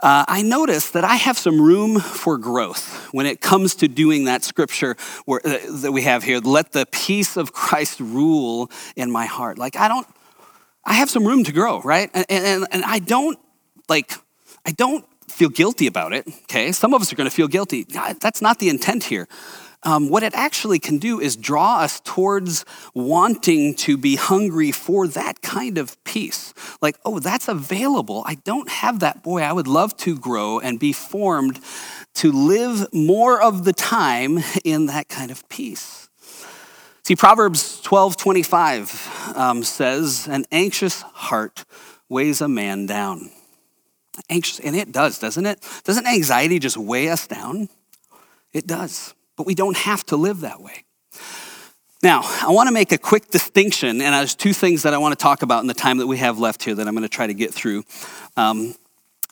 uh, 0.00 0.24
I 0.26 0.40
notice 0.40 0.90
that 0.90 1.04
I 1.04 1.16
have 1.16 1.36
some 1.36 1.60
room 1.60 2.00
for 2.00 2.38
growth 2.38 3.08
when 3.12 3.26
it 3.26 3.42
comes 3.42 3.74
to 3.76 3.88
doing 3.88 4.24
that 4.24 4.42
scripture 4.42 4.96
where, 5.26 5.40
uh, 5.44 5.58
that 5.82 5.92
we 5.92 6.02
have 6.02 6.24
here. 6.24 6.38
Let 6.38 6.72
the 6.72 6.86
peace 6.86 7.36
of 7.36 7.52
Christ 7.52 8.00
rule 8.00 8.70
in 8.96 9.10
my 9.10 9.26
heart. 9.26 9.58
Like, 9.58 9.76
I 9.76 9.88
don't, 9.88 10.06
I 10.82 10.94
have 10.94 11.10
some 11.10 11.26
room 11.26 11.44
to 11.44 11.52
grow, 11.52 11.82
right? 11.82 12.10
And, 12.14 12.26
and, 12.30 12.66
and 12.72 12.84
I 12.84 13.00
don't, 13.00 13.38
like, 13.88 14.14
I 14.64 14.72
don't 14.72 15.04
feel 15.28 15.50
guilty 15.50 15.86
about 15.86 16.14
it, 16.14 16.26
okay? 16.44 16.72
Some 16.72 16.94
of 16.94 17.02
us 17.02 17.12
are 17.12 17.16
gonna 17.16 17.30
feel 17.30 17.48
guilty. 17.48 17.84
That's 18.20 18.40
not 18.40 18.60
the 18.60 18.70
intent 18.70 19.04
here. 19.04 19.28
Um, 19.86 20.08
what 20.08 20.24
it 20.24 20.34
actually 20.34 20.80
can 20.80 20.98
do 20.98 21.20
is 21.20 21.36
draw 21.36 21.78
us 21.78 22.00
towards 22.00 22.64
wanting 22.92 23.76
to 23.76 23.96
be 23.96 24.16
hungry 24.16 24.72
for 24.72 25.06
that 25.06 25.42
kind 25.42 25.78
of 25.78 26.02
peace. 26.02 26.52
Like, 26.82 26.96
oh, 27.04 27.20
that's 27.20 27.46
available. 27.46 28.24
I 28.26 28.34
don't 28.34 28.68
have 28.68 28.98
that. 29.00 29.22
Boy, 29.22 29.42
I 29.42 29.52
would 29.52 29.68
love 29.68 29.96
to 29.98 30.18
grow 30.18 30.58
and 30.58 30.80
be 30.80 30.92
formed 30.92 31.60
to 32.14 32.32
live 32.32 32.92
more 32.92 33.40
of 33.40 33.64
the 33.64 33.72
time 33.72 34.40
in 34.64 34.86
that 34.86 35.08
kind 35.08 35.30
of 35.30 35.48
peace. 35.48 36.08
See, 37.04 37.14
Proverbs 37.14 37.80
12 37.82 38.16
25 38.16 39.36
um, 39.36 39.62
says, 39.62 40.26
An 40.26 40.46
anxious 40.50 41.02
heart 41.02 41.64
weighs 42.08 42.40
a 42.40 42.48
man 42.48 42.86
down. 42.86 43.30
Anxious, 44.28 44.58
and 44.58 44.74
it 44.74 44.90
does, 44.90 45.20
doesn't 45.20 45.46
it? 45.46 45.64
Doesn't 45.84 46.08
anxiety 46.08 46.58
just 46.58 46.76
weigh 46.76 47.08
us 47.08 47.28
down? 47.28 47.68
It 48.52 48.66
does, 48.66 49.14
but 49.36 49.46
we 49.46 49.54
don't 49.54 49.76
have 49.76 50.04
to 50.06 50.16
live 50.16 50.40
that 50.40 50.60
way. 50.60 50.84
Now, 52.02 52.20
I 52.42 52.50
want 52.50 52.68
to 52.68 52.72
make 52.72 52.92
a 52.92 52.98
quick 52.98 53.30
distinction, 53.30 54.00
and 54.02 54.14
there's 54.14 54.34
two 54.34 54.52
things 54.52 54.82
that 54.82 54.94
I 54.94 54.98
want 54.98 55.18
to 55.18 55.22
talk 55.22 55.42
about 55.42 55.62
in 55.62 55.66
the 55.66 55.74
time 55.74 55.98
that 55.98 56.06
we 56.06 56.18
have 56.18 56.38
left 56.38 56.62
here 56.62 56.74
that 56.74 56.86
I'm 56.86 56.94
going 56.94 57.02
to 57.02 57.08
try 57.08 57.26
to 57.26 57.34
get 57.34 57.54
through. 57.54 57.84
Um, 58.36 58.74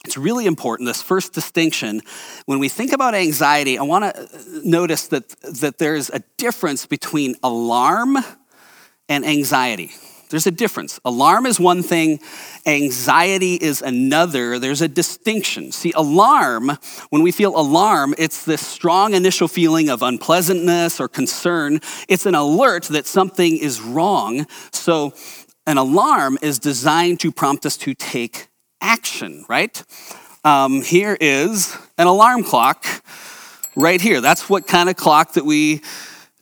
it's 0.04 0.16
really 0.16 0.46
important, 0.46 0.86
this 0.86 1.02
first 1.02 1.32
distinction. 1.32 2.02
When 2.46 2.58
we 2.58 2.68
think 2.68 2.92
about 2.92 3.14
anxiety, 3.14 3.78
I 3.78 3.82
want 3.82 4.14
to 4.14 4.28
notice 4.64 5.08
that, 5.08 5.28
that 5.60 5.78
there's 5.78 6.10
a 6.10 6.22
difference 6.36 6.84
between 6.86 7.36
alarm 7.42 8.18
and 9.08 9.24
anxiety. 9.24 9.92
There's 10.30 10.46
a 10.46 10.50
difference. 10.50 10.98
Alarm 11.04 11.46
is 11.46 11.60
one 11.60 11.82
thing, 11.82 12.20
anxiety 12.66 13.54
is 13.54 13.82
another. 13.82 14.58
There's 14.58 14.82
a 14.82 14.88
distinction. 14.88 15.72
See, 15.72 15.92
alarm, 15.94 16.78
when 17.10 17.22
we 17.22 17.32
feel 17.32 17.58
alarm, 17.58 18.14
it's 18.18 18.44
this 18.44 18.66
strong 18.66 19.14
initial 19.14 19.48
feeling 19.48 19.88
of 19.88 20.02
unpleasantness 20.02 21.00
or 21.00 21.08
concern. 21.08 21.80
It's 22.08 22.26
an 22.26 22.34
alert 22.34 22.84
that 22.84 23.06
something 23.06 23.56
is 23.56 23.80
wrong. 23.80 24.46
So, 24.72 25.12
an 25.66 25.78
alarm 25.78 26.38
is 26.42 26.58
designed 26.58 27.20
to 27.20 27.32
prompt 27.32 27.64
us 27.64 27.76
to 27.78 27.94
take 27.94 28.48
action, 28.80 29.46
right? 29.48 29.82
Um, 30.44 30.82
here 30.82 31.16
is 31.18 31.74
an 31.96 32.06
alarm 32.06 32.44
clock 32.44 32.84
right 33.74 34.00
here. 34.00 34.20
That's 34.20 34.50
what 34.50 34.66
kind 34.66 34.90
of 34.90 34.96
clock 34.96 35.32
that 35.32 35.44
we 35.44 35.80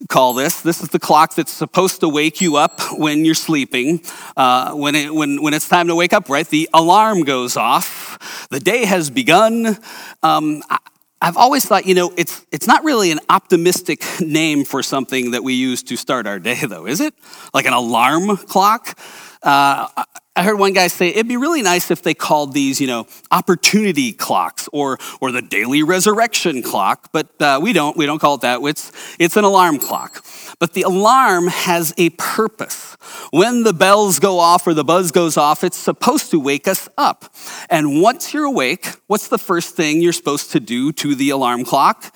call 0.09 0.35
this. 0.35 0.61
This 0.61 0.83
is 0.83 0.89
the 0.89 0.99
clock 0.99 1.35
that's 1.35 1.53
supposed 1.53 2.01
to 2.01 2.09
wake 2.09 2.41
you 2.41 2.57
up 2.57 2.81
when 2.93 3.25
you're 3.25 3.35
sleeping. 3.35 4.03
Uh, 4.37 4.73
when, 4.75 4.95
it, 4.95 5.15
when, 5.15 5.43
when 5.43 5.55
it's 5.55 5.69
time 5.69 5.89
to 5.89 5.95
wake 5.95 6.13
up, 6.13 6.29
right? 6.29 6.47
The 6.47 6.69
alarm 6.75 7.25
goes 7.25 7.57
off. 7.57 8.47
The 8.51 8.61
day 8.61 8.85
has 8.85 9.11
begun. 9.11 9.79
Um, 10.23 10.63
I, 10.69 10.79
I've 11.21 11.37
always 11.37 11.65
thought, 11.65 11.87
you 11.87 11.95
know, 11.95 12.13
it's, 12.17 12.45
it's 12.51 12.67
not 12.67 12.83
really 12.83 13.13
an 13.13 13.21
optimistic 13.29 14.05
name 14.21 14.65
for 14.65 14.83
something 14.83 15.31
that 15.31 15.45
we 15.45 15.55
use 15.55 15.85
to 15.85 15.97
start 15.97 16.27
our 16.27 16.41
day, 16.41 16.59
though, 16.67 16.87
is 16.87 17.01
it? 17.01 17.15
Like 17.55 17.67
an 17.67 17.73
alarm 17.73 18.37
clock? 18.37 18.99
Uh, 19.43 19.87
I 20.35 20.45
heard 20.45 20.59
one 20.59 20.73
guy 20.73 20.87
say 20.87 21.09
it'd 21.09 21.29
be 21.29 21.37
really 21.37 21.61
nice 21.61 21.91
if 21.91 22.03
they 22.03 22.15
called 22.15 22.55
these, 22.55 22.81
you 22.81 22.87
know, 22.87 23.07
opportunity 23.31 24.15
clocks 24.15 24.67
or 24.73 24.99
or 25.21 25.31
the 25.31 25.43
daily 25.43 25.83
resurrection 25.83 26.63
clock, 26.63 27.11
but 27.13 27.29
uh, 27.39 27.61
we 27.63 27.75
don't. 27.75 27.99
We 27.99 28.07
don't 28.07 28.19
call 28.19 28.37
it 28.37 28.41
that. 28.41 28.63
It's 28.63 28.93
it's 29.19 29.37
an 29.37 29.45
alarm 29.45 29.79
clock. 29.79 30.25
But 30.59 30.73
the 30.73 30.83
alarm 30.83 31.49
has 31.49 31.93
a 31.99 32.11
purpose. 32.11 32.97
When 33.31 33.63
the 33.65 33.75
bells 33.75 34.21
go 34.21 34.39
off 34.39 34.67
or 34.67 34.73
the 34.73 34.85
buzz 34.85 35.13
goes 35.13 35.37
off, 35.37 35.63
it's 35.63 35.77
supposed 35.77 36.31
to 36.31 36.41
wake 36.41 36.67
us 36.67 36.89
up. 36.97 37.27
And 37.69 38.01
once 38.01 38.33
you're 38.33 38.45
awake, 38.45 38.87
what's 39.09 39.29
the 39.29 39.39
first 39.39 39.77
thing 39.77 40.01
you're 40.01 40.15
supposed 40.15 40.51
to 40.53 40.61
do 40.61 40.93
to 40.93 41.15
the 41.15 41.29
alarm 41.29 41.67
clock? 41.67 42.15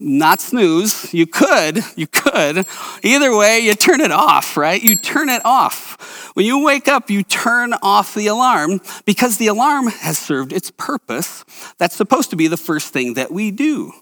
Not 0.00 0.40
snooze. 0.40 1.12
You 1.12 1.26
could, 1.26 1.82
you 1.96 2.06
could. 2.06 2.66
Either 3.02 3.36
way, 3.36 3.60
you 3.60 3.74
turn 3.74 4.00
it 4.00 4.12
off, 4.12 4.56
right? 4.56 4.82
You 4.82 4.96
turn 4.96 5.28
it 5.28 5.42
off. 5.44 6.30
When 6.34 6.46
you 6.46 6.64
wake 6.64 6.86
up, 6.88 7.10
you 7.10 7.22
turn 7.22 7.74
off 7.82 8.14
the 8.14 8.28
alarm 8.28 8.80
because 9.04 9.38
the 9.38 9.48
alarm 9.48 9.88
has 9.88 10.18
served 10.18 10.52
its 10.52 10.70
purpose. 10.70 11.44
That's 11.78 11.96
supposed 11.96 12.30
to 12.30 12.36
be 12.36 12.46
the 12.46 12.56
first 12.56 12.92
thing 12.92 13.14
that 13.14 13.32
we 13.32 13.50
do. 13.50 13.92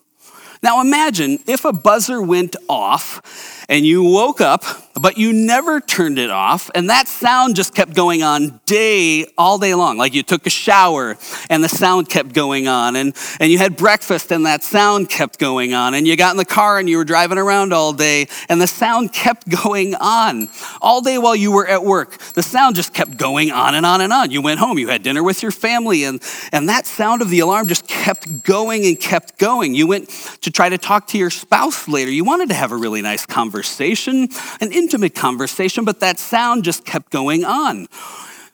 Now 0.62 0.80
imagine 0.80 1.38
if 1.46 1.64
a 1.64 1.72
buzzer 1.72 2.20
went 2.20 2.56
off 2.68 3.64
and 3.68 3.86
you 3.86 4.02
woke 4.02 4.40
up, 4.40 4.64
but 5.00 5.18
you 5.18 5.32
never 5.32 5.80
turned 5.80 6.18
it 6.18 6.30
off, 6.30 6.70
and 6.74 6.90
that 6.90 7.08
sound 7.08 7.56
just 7.56 7.74
kept 7.74 7.94
going 7.94 8.22
on 8.22 8.60
day, 8.66 9.26
all 9.36 9.58
day 9.58 9.74
long. 9.74 9.98
Like 9.98 10.14
you 10.14 10.22
took 10.22 10.46
a 10.46 10.50
shower 10.50 11.16
and 11.50 11.62
the 11.62 11.68
sound 11.68 12.08
kept 12.08 12.32
going 12.32 12.68
on, 12.68 12.96
and, 12.96 13.14
and 13.40 13.52
you 13.52 13.58
had 13.58 13.76
breakfast 13.76 14.32
and 14.32 14.46
that 14.46 14.62
sound 14.62 15.08
kept 15.08 15.38
going 15.38 15.74
on, 15.74 15.94
and 15.94 16.06
you 16.06 16.16
got 16.16 16.30
in 16.30 16.36
the 16.36 16.44
car 16.44 16.78
and 16.78 16.88
you 16.88 16.96
were 16.96 17.04
driving 17.04 17.38
around 17.38 17.72
all 17.72 17.92
day 17.92 18.26
and 18.48 18.60
the 18.60 18.66
sound 18.66 19.12
kept 19.12 19.48
going 19.62 19.94
on. 19.96 20.48
All 20.80 21.00
day 21.00 21.18
while 21.18 21.36
you 21.36 21.52
were 21.52 21.66
at 21.66 21.84
work, 21.84 22.18
the 22.34 22.42
sound 22.42 22.76
just 22.76 22.94
kept 22.94 23.16
going 23.16 23.50
on 23.50 23.74
and 23.74 23.84
on 23.84 24.00
and 24.00 24.12
on. 24.12 24.30
You 24.30 24.42
went 24.42 24.60
home, 24.60 24.78
you 24.78 24.88
had 24.88 25.02
dinner 25.02 25.22
with 25.22 25.42
your 25.42 25.52
family, 25.52 26.04
and, 26.04 26.22
and 26.52 26.68
that 26.68 26.86
sound 26.86 27.22
of 27.22 27.30
the 27.30 27.40
alarm 27.40 27.66
just 27.66 27.86
kept 27.86 28.42
going 28.42 28.86
and 28.86 28.98
kept 28.98 29.38
going. 29.38 29.74
You 29.74 29.86
went 29.86 30.08
to 30.42 30.50
try 30.50 30.68
to 30.68 30.78
talk 30.78 31.08
to 31.08 31.18
your 31.18 31.30
spouse 31.30 31.88
later. 31.88 32.10
You 32.10 32.24
wanted 32.24 32.48
to 32.48 32.54
have 32.54 32.72
a 32.72 32.76
really 32.76 33.02
nice 33.02 33.26
conversation, 33.26 34.28
an 34.60 34.72
intimate 34.86 35.16
conversation, 35.16 35.84
but 35.84 35.98
that 35.98 36.16
sound 36.16 36.62
just 36.62 36.84
kept 36.84 37.10
going 37.10 37.44
on. 37.44 37.88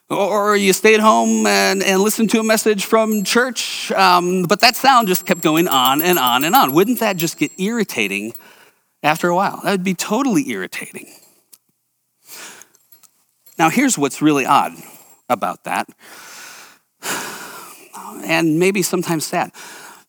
Or 0.08 0.56
you 0.56 0.72
stayed 0.72 1.00
home 1.00 1.46
and, 1.46 1.82
and 1.82 2.00
listened 2.00 2.30
to 2.30 2.40
a 2.40 2.42
message 2.42 2.86
from 2.86 3.22
church, 3.22 3.92
um, 3.92 4.44
but 4.44 4.60
that 4.60 4.74
sound 4.74 5.08
just 5.08 5.26
kept 5.26 5.42
going 5.42 5.68
on 5.68 6.00
and 6.00 6.18
on 6.18 6.44
and 6.44 6.54
on. 6.54 6.72
Wouldn't 6.72 7.00
that 7.00 7.18
just 7.18 7.36
get 7.36 7.50
irritating 7.60 8.32
after 9.02 9.28
a 9.28 9.34
while? 9.34 9.60
That 9.62 9.72
would 9.72 9.84
be 9.84 9.92
totally 9.92 10.48
irritating. 10.48 11.12
Now, 13.58 13.68
here's 13.68 13.98
what's 13.98 14.22
really 14.22 14.46
odd 14.46 14.72
about 15.28 15.64
that, 15.64 15.86
and 18.24 18.58
maybe 18.58 18.80
sometimes 18.80 19.26
sad. 19.26 19.52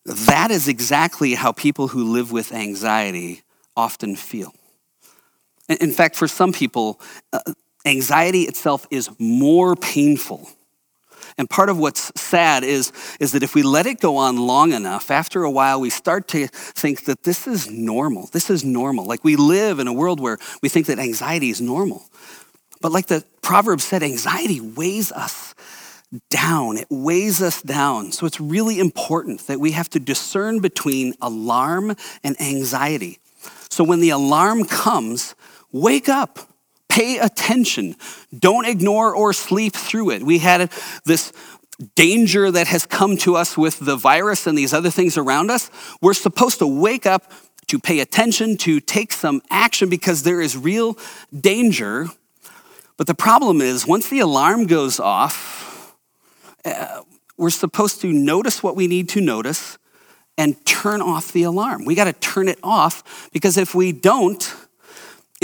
That 0.06 0.50
is 0.50 0.68
exactly 0.68 1.34
how 1.34 1.52
people 1.52 1.88
who 1.88 2.12
live 2.12 2.32
with 2.32 2.50
anxiety 2.50 3.42
often 3.76 4.16
feel. 4.16 4.54
In 5.68 5.90
fact, 5.92 6.16
for 6.16 6.28
some 6.28 6.52
people, 6.52 7.00
uh, 7.32 7.40
anxiety 7.86 8.42
itself 8.42 8.86
is 8.90 9.10
more 9.18 9.76
painful. 9.76 10.48
And 11.36 11.50
part 11.50 11.68
of 11.68 11.78
what's 11.78 12.12
sad 12.20 12.62
is, 12.62 12.92
is 13.18 13.32
that 13.32 13.42
if 13.42 13.54
we 13.54 13.62
let 13.62 13.86
it 13.86 14.00
go 14.00 14.18
on 14.18 14.36
long 14.36 14.72
enough, 14.72 15.10
after 15.10 15.42
a 15.42 15.50
while, 15.50 15.80
we 15.80 15.90
start 15.90 16.28
to 16.28 16.46
think 16.46 17.06
that 17.06 17.24
this 17.24 17.46
is 17.46 17.68
normal. 17.68 18.28
This 18.32 18.50
is 18.50 18.64
normal. 18.64 19.04
Like 19.04 19.24
we 19.24 19.36
live 19.36 19.80
in 19.80 19.88
a 19.88 19.92
world 19.92 20.20
where 20.20 20.38
we 20.62 20.68
think 20.68 20.86
that 20.86 20.98
anxiety 20.98 21.50
is 21.50 21.60
normal. 21.60 22.04
But 22.80 22.92
like 22.92 23.06
the 23.06 23.24
proverb 23.42 23.80
said, 23.80 24.02
anxiety 24.02 24.60
weighs 24.60 25.10
us 25.10 25.54
down, 26.30 26.76
it 26.76 26.86
weighs 26.90 27.42
us 27.42 27.62
down. 27.62 28.12
So 28.12 28.26
it's 28.26 28.40
really 28.40 28.78
important 28.78 29.46
that 29.48 29.58
we 29.58 29.72
have 29.72 29.90
to 29.90 29.98
discern 29.98 30.60
between 30.60 31.14
alarm 31.20 31.96
and 32.22 32.40
anxiety. 32.40 33.18
So 33.70 33.82
when 33.82 34.00
the 34.00 34.10
alarm 34.10 34.66
comes, 34.66 35.34
wake 35.74 36.08
up. 36.08 36.38
Pay 36.88 37.18
attention. 37.18 37.96
Don't 38.36 38.66
ignore 38.66 39.14
or 39.14 39.32
sleep 39.32 39.74
through 39.74 40.10
it. 40.10 40.22
We 40.22 40.38
had 40.38 40.70
this 41.04 41.32
danger 41.96 42.50
that 42.52 42.68
has 42.68 42.86
come 42.86 43.16
to 43.16 43.34
us 43.34 43.58
with 43.58 43.80
the 43.80 43.96
virus 43.96 44.46
and 44.46 44.56
these 44.56 44.72
other 44.72 44.90
things 44.90 45.18
around 45.18 45.50
us. 45.50 45.70
We're 46.00 46.14
supposed 46.14 46.60
to 46.60 46.66
wake 46.66 47.04
up 47.04 47.32
to 47.66 47.80
pay 47.80 47.98
attention, 47.98 48.56
to 48.58 48.78
take 48.78 49.12
some 49.12 49.42
action 49.50 49.88
because 49.88 50.22
there 50.22 50.40
is 50.40 50.56
real 50.56 50.96
danger. 51.38 52.06
But 52.96 53.08
the 53.08 53.14
problem 53.14 53.60
is, 53.60 53.86
once 53.86 54.08
the 54.08 54.20
alarm 54.20 54.66
goes 54.66 55.00
off, 55.00 55.96
uh, 56.64 57.00
we're 57.36 57.50
supposed 57.50 58.00
to 58.02 58.12
notice 58.12 58.62
what 58.62 58.76
we 58.76 58.86
need 58.86 59.08
to 59.10 59.20
notice 59.20 59.78
and 60.38 60.64
turn 60.64 61.02
off 61.02 61.32
the 61.32 61.42
alarm. 61.42 61.84
We 61.84 61.96
got 61.96 62.04
to 62.04 62.12
turn 62.12 62.46
it 62.46 62.58
off 62.62 63.28
because 63.32 63.56
if 63.56 63.74
we 63.74 63.90
don't, 63.90 64.54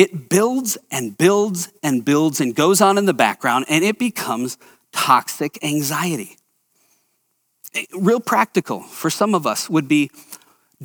it 0.01 0.31
builds 0.31 0.79
and 0.91 1.19
builds 1.19 1.71
and 1.83 2.03
builds 2.07 2.41
and 2.41 2.55
goes 2.55 2.81
on 2.81 2.97
in 2.97 3.05
the 3.05 3.13
background 3.13 3.67
and 3.69 3.85
it 3.85 3.99
becomes 3.99 4.57
toxic 4.93 5.63
anxiety. 5.63 6.39
Eh, 7.75 7.85
real 7.95 8.19
practical 8.19 8.81
for 8.81 9.11
some 9.11 9.35
of 9.35 9.47
us 9.47 9.69
would 9.69 9.89
be 9.89 10.11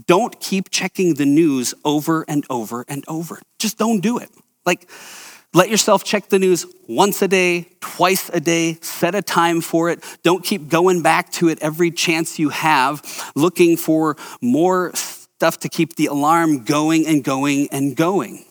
don't 0.05 0.37
keep 0.41 0.69
checking 0.69 1.13
the 1.13 1.25
news 1.25 1.73
over 1.85 2.25
and 2.27 2.45
over 2.49 2.83
and 2.89 3.05
over. 3.07 3.41
Just 3.57 3.77
don't 3.77 4.01
do 4.01 4.17
it. 4.17 4.29
Like, 4.65 4.89
let 5.53 5.69
yourself 5.69 6.03
check 6.03 6.27
the 6.27 6.37
news 6.37 6.65
once 6.89 7.21
a 7.21 7.29
day, 7.29 7.69
twice 7.79 8.27
a 8.33 8.41
day, 8.41 8.73
set 8.81 9.15
a 9.15 9.21
time 9.21 9.61
for 9.61 9.89
it. 9.89 10.03
Don't 10.23 10.43
keep 10.43 10.67
going 10.67 11.01
back 11.01 11.31
to 11.33 11.47
it 11.47 11.59
every 11.61 11.89
chance 11.89 12.37
you 12.37 12.49
have, 12.49 13.31
looking 13.33 13.77
for 13.77 14.17
more 14.41 14.93
stuff 14.93 15.57
to 15.59 15.69
keep 15.69 15.95
the 15.95 16.07
alarm 16.07 16.65
going 16.65 17.07
and 17.07 17.23
going 17.23 17.69
and 17.71 17.95
going. 17.95 18.43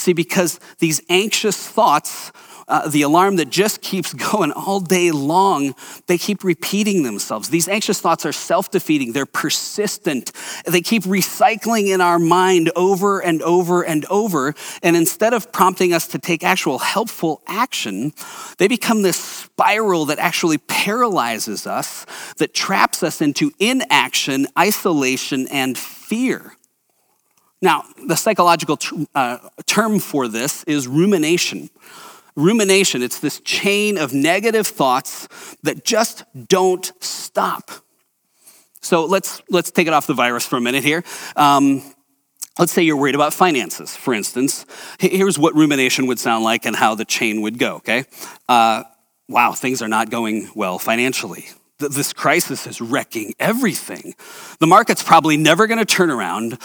See, 0.00 0.14
because 0.14 0.58
these 0.78 1.02
anxious 1.10 1.68
thoughts 1.68 2.32
uh, 2.70 2.86
the 2.88 3.02
alarm 3.02 3.34
that 3.36 3.50
just 3.50 3.82
keeps 3.82 4.14
going 4.32 4.52
all 4.52 4.80
day 4.80 5.10
long, 5.10 5.74
they 6.06 6.16
keep 6.16 6.44
repeating 6.44 7.02
themselves. 7.02 7.48
These 7.50 7.68
anxious 7.68 8.00
thoughts 8.00 8.24
are 8.24 8.32
self 8.32 8.70
defeating, 8.70 9.12
they're 9.12 9.26
persistent. 9.26 10.32
They 10.64 10.80
keep 10.80 11.02
recycling 11.02 11.92
in 11.92 12.00
our 12.00 12.18
mind 12.18 12.70
over 12.76 13.20
and 13.20 13.42
over 13.42 13.82
and 13.82 14.04
over. 14.06 14.54
And 14.82 14.96
instead 14.96 15.34
of 15.34 15.50
prompting 15.52 15.92
us 15.92 16.06
to 16.08 16.18
take 16.18 16.44
actual 16.44 16.78
helpful 16.78 17.42
action, 17.48 18.12
they 18.58 18.68
become 18.68 19.02
this 19.02 19.16
spiral 19.16 20.06
that 20.06 20.20
actually 20.20 20.58
paralyzes 20.58 21.66
us, 21.66 22.06
that 22.38 22.54
traps 22.54 23.02
us 23.02 23.20
into 23.20 23.50
inaction, 23.58 24.46
isolation, 24.56 25.48
and 25.48 25.76
fear. 25.76 26.54
Now, 27.62 27.84
the 28.06 28.16
psychological 28.16 28.78
uh, 29.14 29.38
term 29.66 29.98
for 29.98 30.28
this 30.28 30.64
is 30.64 30.88
rumination 30.88 31.70
rumination. 32.36 33.02
It's 33.02 33.20
this 33.20 33.40
chain 33.40 33.98
of 33.98 34.12
negative 34.12 34.66
thoughts 34.66 35.28
that 35.62 35.84
just 35.84 36.24
don't 36.48 36.90
stop. 37.00 37.70
So 38.80 39.04
let's, 39.04 39.42
let's 39.50 39.70
take 39.70 39.86
it 39.86 39.92
off 39.92 40.06
the 40.06 40.14
virus 40.14 40.46
for 40.46 40.56
a 40.56 40.60
minute 40.60 40.84
here. 40.84 41.04
Um, 41.36 41.82
let's 42.58 42.72
say 42.72 42.82
you're 42.82 42.96
worried 42.96 43.14
about 43.14 43.34
finances, 43.34 43.94
for 43.94 44.14
instance. 44.14 44.64
Here's 44.98 45.38
what 45.38 45.54
rumination 45.54 46.06
would 46.06 46.18
sound 46.18 46.44
like 46.44 46.64
and 46.64 46.74
how 46.74 46.94
the 46.94 47.04
chain 47.04 47.42
would 47.42 47.58
go, 47.58 47.76
okay? 47.76 48.04
Uh, 48.48 48.84
wow, 49.28 49.52
things 49.52 49.82
are 49.82 49.88
not 49.88 50.10
going 50.10 50.48
well 50.54 50.78
financially. 50.78 51.46
This 51.78 52.12
crisis 52.12 52.66
is 52.66 52.80
wrecking 52.80 53.34
everything. 53.38 54.14
The 54.58 54.66
market's 54.66 55.02
probably 55.02 55.38
never 55.38 55.66
going 55.66 55.78
to 55.78 55.86
turn 55.86 56.10
around. 56.10 56.58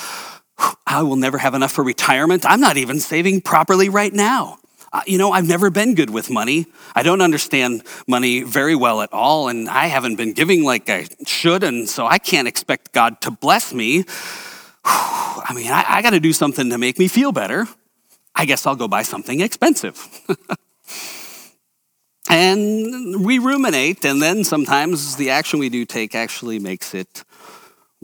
I 0.87 1.03
will 1.03 1.15
never 1.15 1.37
have 1.37 1.53
enough 1.53 1.71
for 1.71 1.83
retirement. 1.83 2.45
I'm 2.45 2.61
not 2.61 2.77
even 2.77 2.99
saving 2.99 3.41
properly 3.41 3.89
right 3.89 4.13
now 4.13 4.59
uh, 4.95 5.01
you 5.05 5.17
know, 5.17 5.33
I've 5.33 5.47
never 5.47 5.69
been 5.69 5.93
good 5.93 6.09
with 6.09 6.29
money. 6.29 6.67
I 6.95 7.03
don't 7.03 7.19
understand 7.19 7.83
money 8.07 8.43
very 8.43 8.77
well 8.77 9.01
at 9.01 9.11
all, 9.11 9.49
and 9.49 9.67
I 9.67 9.87
haven't 9.87 10.15
been 10.15 10.31
giving 10.31 10.63
like 10.63 10.89
I 10.89 11.07
should, 11.27 11.65
and 11.65 11.89
so 11.89 12.07
I 12.07 12.17
can't 12.17 12.47
expect 12.47 12.93
God 12.93 13.19
to 13.21 13.31
bless 13.31 13.73
me. 13.73 14.05
I 14.85 15.51
mean, 15.53 15.69
I, 15.69 15.83
I 15.85 16.01
got 16.01 16.11
to 16.11 16.21
do 16.21 16.31
something 16.31 16.69
to 16.69 16.77
make 16.77 16.97
me 16.97 17.09
feel 17.09 17.33
better. 17.33 17.67
I 18.33 18.45
guess 18.45 18.65
I'll 18.65 18.77
go 18.77 18.87
buy 18.87 19.03
something 19.03 19.41
expensive. 19.41 20.07
and 22.29 23.25
we 23.25 23.39
ruminate, 23.39 24.05
and 24.05 24.21
then 24.21 24.45
sometimes 24.45 25.17
the 25.17 25.29
action 25.29 25.59
we 25.59 25.67
do 25.67 25.83
take 25.83 26.15
actually 26.15 26.57
makes 26.57 26.93
it 26.93 27.25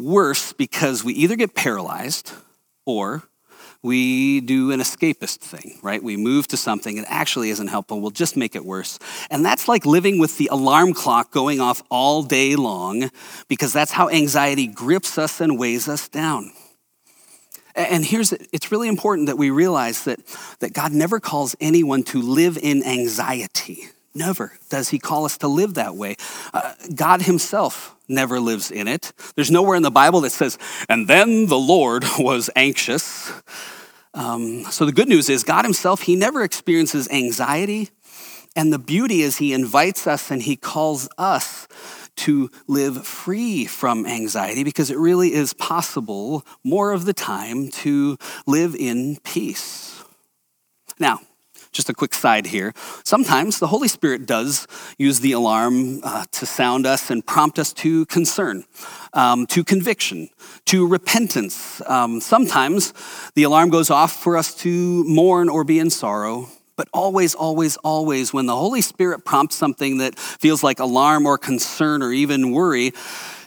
worse 0.02 0.54
because 0.54 1.04
we 1.04 1.14
either 1.14 1.36
get 1.36 1.56
paralyzed 1.56 2.32
or 2.86 3.24
we 3.84 4.42
do 4.42 4.72
an 4.72 4.80
escapist 4.80 5.38
thing, 5.38 5.80
right? 5.82 6.04
We 6.04 6.16
move 6.16 6.48
to 6.50 6.58
something 6.58 6.98
that 6.98 7.06
actually 7.08 7.50
isn't 7.50 7.68
helpful. 7.68 8.00
We'll 8.00 8.12
just 8.12 8.38
make 8.38 8.56
it 8.56 8.64
worse. 8.64 9.00
And 9.32 9.44
that's 9.44 9.68
like 9.68 9.86
living 9.86 10.20
with 10.20 10.38
the 10.38 10.50
alarm 10.52 10.94
clock 10.94 11.32
going 11.32 11.60
off 11.60 11.82
all 11.90 12.22
day 12.22 12.56
long 12.56 13.10
because 13.48 13.74
that's 13.74 13.92
how 13.92 14.10
anxiety 14.10 14.68
grips 14.68 15.18
us 15.18 15.42
and 15.42 15.58
weighs 15.58 15.88
us 15.88 16.08
down. 16.08 16.52
And 17.74 18.06
here's 18.06 18.34
it's 18.34 18.72
really 18.72 18.88
important 18.88 19.28
that 19.28 19.38
we 19.38 19.50
realize 19.50 20.04
that, 20.04 20.20
that 20.60 20.74
God 20.74 20.92
never 20.92 21.20
calls 21.20 21.56
anyone 21.60 22.04
to 22.04 22.22
live 22.22 22.58
in 22.62 22.84
anxiety. 22.84 23.86
Never 24.13 24.54
does 24.69 24.89
he 24.89 25.00
call 25.00 25.26
us 25.26 25.38
to 25.39 25.47
live 25.47 25.76
that 25.76 25.95
way. 25.95 26.17
Uh, 26.54 26.74
God 26.93 27.21
himself 27.21 27.95
never 28.08 28.39
lives 28.39 28.69
in 28.69 28.88
it. 28.88 29.13
There's 29.36 29.52
nowhere 29.52 29.78
in 29.78 29.84
the 29.84 29.91
Bible 29.91 30.21
that 30.21 30.32
says, 30.32 30.58
and 30.89 31.08
then 31.08 31.47
the 31.47 31.58
Lord 31.58 32.04
was 32.19 32.50
anxious. 32.56 33.32
Um, 34.13 34.65
so 34.65 34.86
the 34.86 34.91
good 34.91 35.08
news 35.08 35.30
is, 35.30 35.43
God 35.43 35.63
himself, 35.63 36.02
he 36.02 36.15
never 36.15 36.43
experiences 36.43 37.08
anxiety. 37.10 37.89
And 38.56 38.74
the 38.74 38.80
beauty 38.80 39.21
is, 39.21 39.38
he 39.38 39.54
invites 39.54 40.08
us 40.08 40.30
and 40.30 40.41
he 40.41 40.58
calls 40.58 41.08
us 41.17 41.67
to 42.17 42.52
live 42.67 43.08
free 43.08 43.65
from 43.65 44.06
anxiety 44.06 44.65
because 44.65 44.91
it 44.91 44.97
really 44.97 45.34
is 45.34 45.54
possible 45.54 46.45
more 46.63 46.91
of 46.91 47.06
the 47.06 47.13
time 47.13 47.69
to 47.69 48.17
live 48.45 48.76
in 48.76 49.17
peace. 49.24 50.04
Now, 51.00 51.21
just 51.72 51.90
a 51.90 51.94
quick 51.94 52.14
side 52.14 52.46
here. 52.46 52.74
Sometimes 53.04 53.60
the 53.60 53.68
Holy 53.68 53.88
Spirit 53.88 54.26
does 54.26 54.68
use 54.98 55.20
the 55.20 55.32
alarm 55.32 56.02
uh, 56.04 56.26
to 56.32 56.46
sound 56.46 56.86
us 56.86 57.10
and 57.10 57.26
prompt 57.26 57.60
us 57.60 57.74
to 57.74 58.06
concern, 58.08 58.66
um, 59.14 59.46
to 59.48 59.64
conviction, 59.64 60.30
to 60.66 60.88
repentance. 60.88 61.82
Um, 61.88 62.20
sometimes 62.20 62.94
the 63.36 63.44
alarm 63.44 63.70
goes 63.70 63.90
off 63.90 64.12
for 64.12 64.38
us 64.38 64.54
to 64.56 65.04
mourn 65.06 65.50
or 65.50 65.64
be 65.64 65.80
in 65.80 65.90
sorrow. 65.90 66.50
But 66.78 66.88
always, 66.94 67.36
always, 67.36 67.78
always, 67.78 68.34
when 68.34 68.48
the 68.48 68.56
Holy 68.56 68.82
Spirit 68.82 69.24
prompts 69.24 69.56
something 69.56 70.00
that 70.00 70.18
feels 70.18 70.64
like 70.64 70.80
alarm 70.80 71.28
or 71.28 71.38
concern 71.38 72.02
or 72.02 72.12
even 72.12 72.52
worry, 72.52 72.94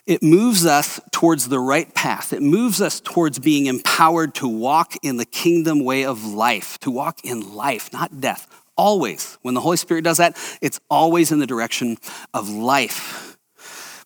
it 0.07 0.23
moves 0.23 0.67
us 0.67 1.01
towards 1.13 1.49
the 1.49 1.59
right 1.59 1.93
path. 1.95 2.33
It 2.33 2.43
moves 2.43 2.81
us 2.81 3.01
towards 3.01 3.39
being 3.39 3.67
empowered 3.67 4.35
to 4.37 4.49
walk 4.49 4.95
in 5.03 5.17
the 5.17 5.25
kingdom 5.25 5.83
way 5.83 6.05
of 6.05 6.25
life, 6.25 6.79
to 6.81 6.91
walk 6.91 7.25
in 7.25 7.55
life, 7.55 7.93
not 7.93 8.21
death. 8.21 8.47
Always. 8.77 9.39
When 9.43 9.55
the 9.55 9.61
Holy 9.61 9.77
Spirit 9.77 10.05
does 10.05 10.19
that, 10.19 10.37
it's 10.61 10.81
always 10.91 11.33
in 11.33 11.39
the 11.39 11.47
direction 11.47 11.97
of 12.35 12.49
life. 12.49 13.39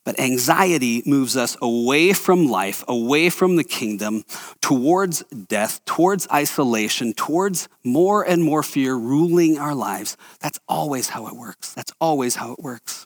But 0.05 0.19
anxiety 0.19 1.03
moves 1.05 1.35
us 1.35 1.57
away 1.61 2.13
from 2.13 2.47
life, 2.47 2.83
away 2.87 3.29
from 3.29 3.57
the 3.57 3.63
kingdom, 3.63 4.23
towards 4.61 5.23
death, 5.23 5.83
towards 5.85 6.27
isolation, 6.31 7.13
towards 7.13 7.67
more 7.83 8.23
and 8.23 8.43
more 8.43 8.63
fear 8.63 8.95
ruling 8.95 9.57
our 9.57 9.75
lives. 9.75 10.15
That's 10.39 10.59
always 10.67 11.09
how 11.09 11.27
it 11.27 11.35
works. 11.35 11.73
That's 11.73 11.91
always 11.99 12.35
how 12.35 12.53
it 12.53 12.59
works. 12.59 13.05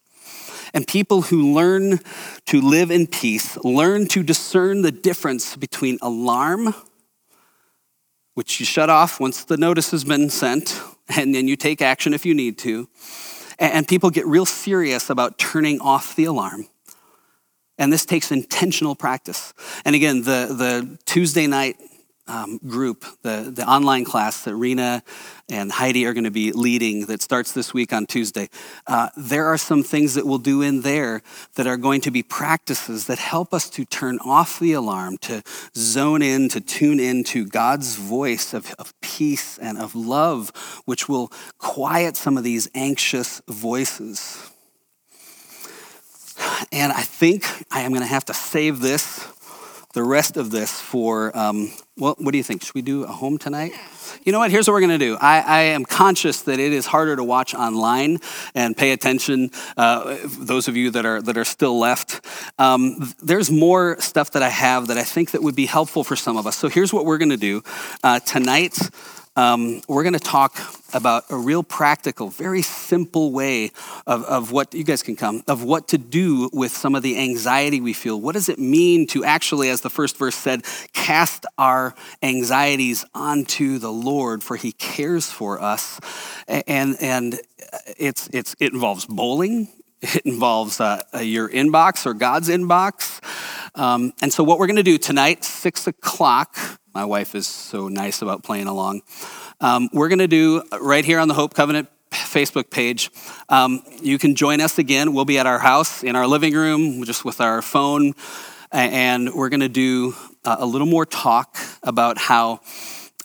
And 0.73 0.87
people 0.87 1.23
who 1.23 1.53
learn 1.53 1.99
to 2.47 2.61
live 2.61 2.89
in 2.89 3.07
peace 3.07 3.57
learn 3.63 4.07
to 4.07 4.23
discern 4.23 4.81
the 4.81 4.91
difference 4.91 5.55
between 5.55 5.99
alarm, 6.01 6.73
which 8.33 8.59
you 8.59 8.65
shut 8.65 8.89
off 8.89 9.19
once 9.19 9.43
the 9.43 9.57
notice 9.57 9.91
has 9.91 10.03
been 10.03 10.29
sent, 10.29 10.81
and 11.15 11.35
then 11.35 11.47
you 11.47 11.55
take 11.55 11.81
action 11.81 12.13
if 12.13 12.25
you 12.25 12.33
need 12.33 12.57
to. 12.59 12.89
And 13.59 13.87
people 13.87 14.09
get 14.09 14.25
real 14.25 14.47
serious 14.47 15.09
about 15.11 15.37
turning 15.37 15.79
off 15.79 16.15
the 16.15 16.25
alarm. 16.25 16.67
And 17.77 17.93
this 17.93 18.05
takes 18.05 18.31
intentional 18.31 18.95
practice. 18.95 19.53
And 19.85 19.95
again, 19.95 20.23
the, 20.23 20.47
the 20.49 20.97
Tuesday 21.05 21.47
night 21.47 21.77
um, 22.27 22.57
group, 22.65 23.05
the, 23.21 23.51
the 23.53 23.67
online 23.69 24.05
class 24.05 24.43
that 24.43 24.55
Rena 24.55 25.03
and 25.49 25.71
Heidi 25.71 26.05
are 26.05 26.13
going 26.13 26.23
to 26.23 26.31
be 26.31 26.51
leading 26.51 27.05
that 27.07 27.21
starts 27.21 27.51
this 27.51 27.73
week 27.73 27.91
on 27.91 28.05
Tuesday, 28.05 28.49
uh, 28.87 29.09
there 29.17 29.45
are 29.45 29.57
some 29.57 29.83
things 29.83 30.13
that 30.13 30.25
we'll 30.25 30.37
do 30.37 30.61
in 30.61 30.81
there 30.81 31.21
that 31.55 31.67
are 31.67 31.77
going 31.77 32.01
to 32.01 32.11
be 32.11 32.23
practices 32.23 33.07
that 33.07 33.19
help 33.19 33.53
us 33.53 33.69
to 33.71 33.85
turn 33.85 34.19
off 34.19 34.59
the 34.59 34.73
alarm, 34.73 35.17
to 35.19 35.43
zone 35.75 36.21
in, 36.21 36.49
to 36.49 36.61
tune 36.61 36.99
in 36.99 37.23
to 37.25 37.45
God's 37.45 37.95
voice 37.95 38.53
of, 38.53 38.73
of 38.79 38.93
peace 39.01 39.57
and 39.57 39.77
of 39.77 39.93
love, 39.93 40.51
which 40.85 41.09
will 41.09 41.31
quiet 41.57 42.15
some 42.15 42.37
of 42.37 42.43
these 42.43 42.69
anxious 42.73 43.41
voices. 43.47 44.49
And 46.71 46.91
I 46.91 47.01
think 47.01 47.45
I 47.71 47.81
am 47.81 47.91
going 47.91 48.01
to 48.01 48.07
have 48.07 48.25
to 48.25 48.33
save 48.33 48.79
this 48.79 49.27
the 49.93 50.03
rest 50.03 50.37
of 50.37 50.49
this 50.49 50.81
for, 50.81 51.35
um, 51.37 51.71
well, 51.97 52.15
what 52.17 52.31
do 52.31 52.37
you 52.37 52.43
think? 52.43 52.63
Should 52.63 52.73
we 52.73 52.81
do 52.81 53.03
a 53.03 53.07
home 53.07 53.37
tonight? 53.37 53.73
You 54.23 54.31
know 54.31 54.39
what? 54.39 54.49
Here's 54.49 54.67
what 54.67 54.73
we're 54.73 54.79
going 54.79 54.97
to 54.99 55.05
do. 55.05 55.17
I, 55.21 55.41
I, 55.41 55.59
am 55.61 55.85
conscious 55.85 56.41
that 56.43 56.59
it 56.59 56.73
is 56.73 56.85
harder 56.85 57.15
to 57.15 57.23
watch 57.23 57.53
online 57.53 58.19
and 58.55 58.75
pay 58.75 58.91
attention. 58.91 59.51
Uh, 59.77 60.17
those 60.23 60.67
of 60.67 60.75
you 60.75 60.89
that 60.91 61.05
are 61.05 61.21
that 61.21 61.37
are 61.37 61.45
still 61.45 61.77
left, 61.77 62.25
um, 62.57 63.13
there's 63.21 63.51
more 63.51 63.99
stuff 63.99 64.31
that 64.31 64.41
I 64.41 64.49
have 64.49 64.87
that 64.87 64.97
I 64.97 65.03
think 65.03 65.31
that 65.31 65.43
would 65.43 65.55
be 65.55 65.65
helpful 65.65 66.03
for 66.03 66.15
some 66.15 66.37
of 66.37 66.47
us. 66.47 66.55
So 66.55 66.69
here's 66.69 66.93
what 66.93 67.05
we're 67.05 67.19
going 67.19 67.29
to 67.29 67.37
do 67.37 67.61
uh, 68.03 68.19
tonight 68.19 68.77
um, 69.35 69.81
we're 69.87 70.03
going 70.03 70.13
to 70.13 70.19
talk 70.19 70.55
about 70.93 71.23
a 71.31 71.35
real 71.35 71.63
practical, 71.63 72.29
very 72.29 72.61
simple 72.61 73.31
way 73.31 73.71
of, 74.05 74.23
of 74.25 74.51
what, 74.51 74.73
you 74.75 74.83
guys 74.83 75.01
can 75.01 75.15
come, 75.15 75.43
of 75.47 75.63
what 75.63 75.87
to 75.87 75.97
do 75.97 76.49
with 76.53 76.71
some 76.71 76.93
of 76.93 77.01
the 77.01 77.17
anxiety 77.17 77.81
we 77.81 77.93
feel. 77.93 78.19
What 78.21 78.33
does 78.33 78.47
it 78.47 78.59
mean 78.59 79.07
to 79.07 79.23
actually, 79.23 79.69
as 79.69 79.81
the 79.81 79.89
first 79.89 80.17
verse 80.17 80.35
said, 80.35 80.63
cast 80.93 81.47
our 81.57 81.95
anxieties 82.21 83.05
onto 83.15 83.79
the 83.79 83.91
Lord, 83.91 84.43
for 84.43 84.55
he 84.55 84.71
cares 84.71 85.31
for 85.31 85.59
us? 85.59 85.99
And, 86.47 86.95
and 87.01 87.39
it's, 87.97 88.29
it's, 88.31 88.55
it 88.59 88.73
involves 88.73 89.07
bowling, 89.07 89.67
it 90.03 90.25
involves 90.25 90.79
uh, 90.79 91.01
your 91.21 91.49
inbox 91.49 92.05
or 92.05 92.13
God's 92.13 92.49
inbox. 92.49 93.19
Um, 93.73 94.13
and 94.21 94.31
so, 94.31 94.43
what 94.43 94.59
we're 94.59 94.67
going 94.67 94.75
to 94.75 94.83
do 94.83 94.97
tonight, 94.97 95.43
six 95.43 95.87
o'clock, 95.87 96.55
my 96.93 97.05
wife 97.05 97.33
is 97.33 97.47
so 97.47 97.87
nice 97.87 98.21
about 98.21 98.43
playing 98.43 98.67
along. 98.67 99.01
Um, 99.59 99.89
we're 99.93 100.09
going 100.09 100.19
to 100.19 100.27
do 100.27 100.61
right 100.79 101.03
here 101.03 101.19
on 101.19 101.27
the 101.27 101.33
Hope 101.33 101.55
Covenant 101.55 101.89
Facebook 102.11 102.69
page. 102.69 103.09
Um, 103.49 103.81
you 104.01 104.19
can 104.19 104.35
join 104.35 104.61
us 104.61 104.77
again. 104.77 105.13
We'll 105.13 105.25
be 105.25 105.39
at 105.39 105.47
our 105.47 105.57
house 105.57 106.03
in 106.03 106.15
our 106.15 106.27
living 106.27 106.53
room, 106.53 107.03
just 107.03 107.25
with 107.25 107.41
our 107.41 107.63
phone, 107.63 108.13
and 108.71 109.33
we're 109.33 109.49
going 109.49 109.61
to 109.61 109.69
do 109.69 110.15
a 110.45 110.65
little 110.65 110.87
more 110.87 111.05
talk 111.05 111.57
about 111.81 112.17
how 112.17 112.59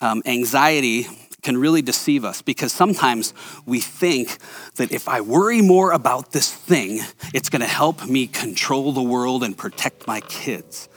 um, 0.01 0.23
anxiety 0.25 1.05
can 1.41 1.55
really 1.57 1.81
deceive 1.81 2.25
us 2.25 2.41
because 2.41 2.73
sometimes 2.73 3.33
we 3.65 3.79
think 3.79 4.39
that 4.75 4.91
if 4.91 5.07
I 5.07 5.21
worry 5.21 5.61
more 5.61 5.91
about 5.91 6.31
this 6.31 6.53
thing, 6.53 7.01
it's 7.33 7.49
going 7.49 7.61
to 7.61 7.67
help 7.67 8.05
me 8.07 8.27
control 8.27 8.91
the 8.91 9.03
world 9.03 9.43
and 9.43 9.57
protect 9.57 10.07
my 10.07 10.21
kids. 10.21 10.89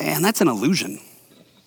And 0.00 0.24
that's 0.24 0.40
an 0.40 0.48
illusion. 0.48 1.00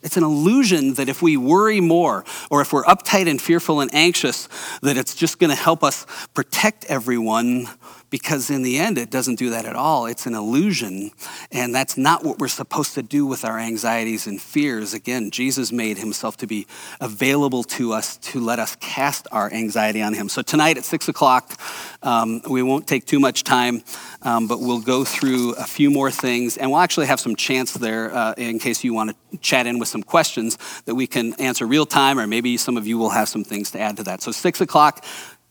It's 0.03 0.17
an 0.17 0.23
illusion 0.23 0.95
that 0.95 1.09
if 1.09 1.21
we 1.21 1.37
worry 1.37 1.79
more 1.79 2.25
or 2.49 2.61
if 2.61 2.73
we're 2.73 2.83
uptight 2.83 3.29
and 3.29 3.41
fearful 3.41 3.81
and 3.81 3.93
anxious, 3.93 4.49
that 4.81 4.97
it's 4.97 5.15
just 5.15 5.39
going 5.39 5.49
to 5.51 5.55
help 5.55 5.83
us 5.83 6.05
protect 6.33 6.85
everyone 6.85 7.69
because 8.11 8.49
in 8.49 8.61
the 8.61 8.77
end, 8.77 8.97
it 8.97 9.09
doesn't 9.09 9.39
do 9.39 9.49
that 9.49 9.65
at 9.65 9.75
all. 9.75 10.05
It's 10.05 10.27
an 10.27 10.35
illusion, 10.35 11.11
and 11.51 11.73
that's 11.73 11.97
not 11.97 12.23
what 12.23 12.37
we're 12.39 12.49
supposed 12.49 12.93
to 12.95 13.01
do 13.01 13.25
with 13.25 13.45
our 13.45 13.57
anxieties 13.57 14.27
and 14.27 14.39
fears. 14.39 14.93
Again, 14.93 15.31
Jesus 15.31 15.71
made 15.71 15.97
himself 15.97 16.35
to 16.37 16.45
be 16.45 16.67
available 16.99 17.63
to 17.63 17.93
us 17.93 18.17
to 18.17 18.41
let 18.41 18.59
us 18.59 18.75
cast 18.75 19.27
our 19.31 19.51
anxiety 19.51 20.01
on 20.01 20.13
him. 20.13 20.27
So 20.27 20.41
tonight 20.41 20.77
at 20.77 20.83
six 20.83 21.07
o'clock, 21.07 21.59
um, 22.03 22.41
we 22.49 22.61
won't 22.61 22.85
take 22.85 23.05
too 23.05 23.19
much 23.19 23.45
time, 23.45 23.81
um, 24.21 24.47
but 24.47 24.59
we'll 24.59 24.81
go 24.81 25.05
through 25.05 25.53
a 25.53 25.63
few 25.63 25.89
more 25.89 26.11
things, 26.11 26.57
and 26.57 26.69
we'll 26.69 26.81
actually 26.81 27.07
have 27.07 27.21
some 27.21 27.35
chance 27.37 27.73
there 27.73 28.13
uh, 28.13 28.33
in 28.37 28.59
case 28.59 28.83
you 28.83 28.93
want 28.93 29.09
to 29.31 29.37
chat 29.37 29.65
in 29.65 29.79
with 29.79 29.87
some 29.87 30.03
questions 30.03 30.57
that 30.83 30.95
we 30.95 31.07
can 31.07 31.33
answer 31.35 31.65
real 31.65 31.85
time, 31.85 32.19
or 32.19 32.27
maybe 32.27 32.57
some 32.57 32.75
of 32.75 32.85
you 32.85 32.97
will 32.97 33.11
have 33.11 33.29
some 33.29 33.45
things 33.45 33.71
to 33.71 33.79
add 33.79 33.95
to 33.95 34.03
that. 34.03 34.21
So 34.21 34.33
six 34.33 34.59
o'clock, 34.59 35.05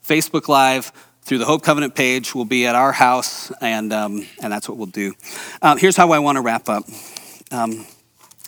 Facebook 0.07 0.47
Live 0.47 0.93
through 1.23 1.39
the 1.39 1.45
Hope 1.45 1.63
Covenant 1.63 1.95
page. 1.95 2.35
We'll 2.35 2.45
be 2.45 2.67
at 2.67 2.75
our 2.75 2.93
house, 2.93 3.53
and, 3.61 3.93
um, 3.93 4.27
and 4.43 4.53
that's 4.53 4.69
what 4.69 4.79
we'll 4.79 4.87
do. 4.87 5.15
Uh, 5.63 5.77
here's 5.77 5.97
how 5.97 6.13
I 6.13 6.19
want 6.19 6.37
to 6.37 6.43
wrap 6.43 6.69
up. 6.69 6.85
Um, 7.51 7.87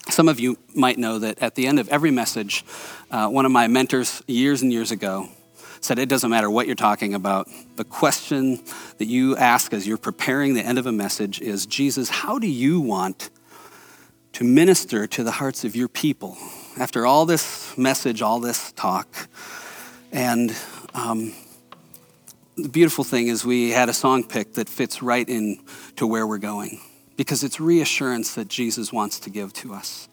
some 0.09 0.29
of 0.29 0.41
you 0.41 0.59
might 0.75 0.99
know 0.99 1.19
that 1.21 1.43
at 1.43 1.55
the 1.55 1.67
end 1.67 1.79
of 1.79 1.89
every 1.89 2.11
message, 2.11 2.65
uh, 3.11 3.29
one 3.29 3.47
of 3.47 3.53
my 3.53 3.69
mentors 3.69 4.23
years 4.27 4.63
and 4.63 4.73
years 4.73 4.91
ago 4.91 5.29
said, 5.81 5.99
It 5.99 6.09
doesn't 6.09 6.31
matter 6.31 6.51
what 6.51 6.67
you're 6.67 6.75
talking 6.77 7.15
about. 7.15 7.49
The 7.77 7.85
question 7.85 8.61
that 8.99 9.07
you 9.07 9.37
ask 9.37 9.73
as 9.73 9.87
you're 9.87 9.99
preparing 9.99 10.55
the 10.55 10.63
end 10.63 10.79
of 10.79 10.87
a 10.87 10.93
message 10.93 11.41
is 11.41 11.67
Jesus, 11.67 12.09
how 12.09 12.39
do 12.39 12.49
you 12.49 12.81
want 12.81 13.31
to 14.35 14.45
minister 14.45 15.07
to 15.07 15.23
the 15.23 15.33
hearts 15.33 15.65
of 15.65 15.77
your 15.77 15.89
people? 15.89 16.37
After 16.79 17.07
all 17.07 17.27
this 17.27 17.77
message, 17.77 18.23
all 18.23 18.41
this 18.41 18.73
talk, 18.73 19.29
and 20.11 20.55
um, 20.95 21.35
the 22.63 22.69
beautiful 22.69 23.03
thing 23.03 23.27
is 23.27 23.45
we 23.45 23.71
had 23.71 23.89
a 23.89 23.93
song 23.93 24.23
pick 24.23 24.55
that 24.55 24.69
fits 24.69 25.03
right 25.03 25.29
in 25.29 25.59
to 25.97 26.07
where 26.07 26.27
we're 26.27 26.39
going 26.39 26.81
because 27.17 27.43
it's 27.43 27.59
reassurance 27.59 28.37
that 28.37 28.47
Jesus 28.47 28.93
wants 28.93 29.19
to 29.21 29.31
give 29.31 29.53
to 29.55 29.75
us. 29.75 30.09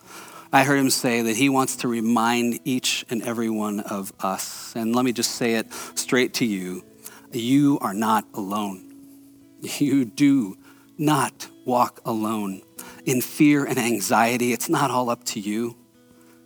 I 0.52 0.64
heard 0.64 0.80
him 0.80 0.90
say 0.90 1.22
that 1.22 1.36
he 1.36 1.48
wants 1.48 1.76
to 1.78 1.88
remind 1.88 2.60
each 2.66 3.06
and 3.10 3.22
every 3.22 3.52
one 3.52 3.82
of 3.82 4.12
us. 4.20 4.74
And 4.76 4.96
let 4.96 5.06
me 5.06 5.14
just 5.14 5.36
say 5.36 5.56
it 5.56 5.72
straight 5.94 6.34
to 6.36 6.46
you 6.46 6.84
you 7.32 7.78
are 7.80 7.94
not 7.94 8.26
alone. 8.34 8.84
You 9.62 10.06
do 10.06 10.58
not 10.98 11.48
walk 11.66 12.02
alone. 12.04 12.64
In 13.06 13.22
fear 13.22 13.66
and 13.66 13.78
anxiety, 13.78 14.52
it's 14.52 14.70
not 14.70 14.90
all 14.90 15.12
up 15.12 15.24
to 15.26 15.40
you. 15.40 15.76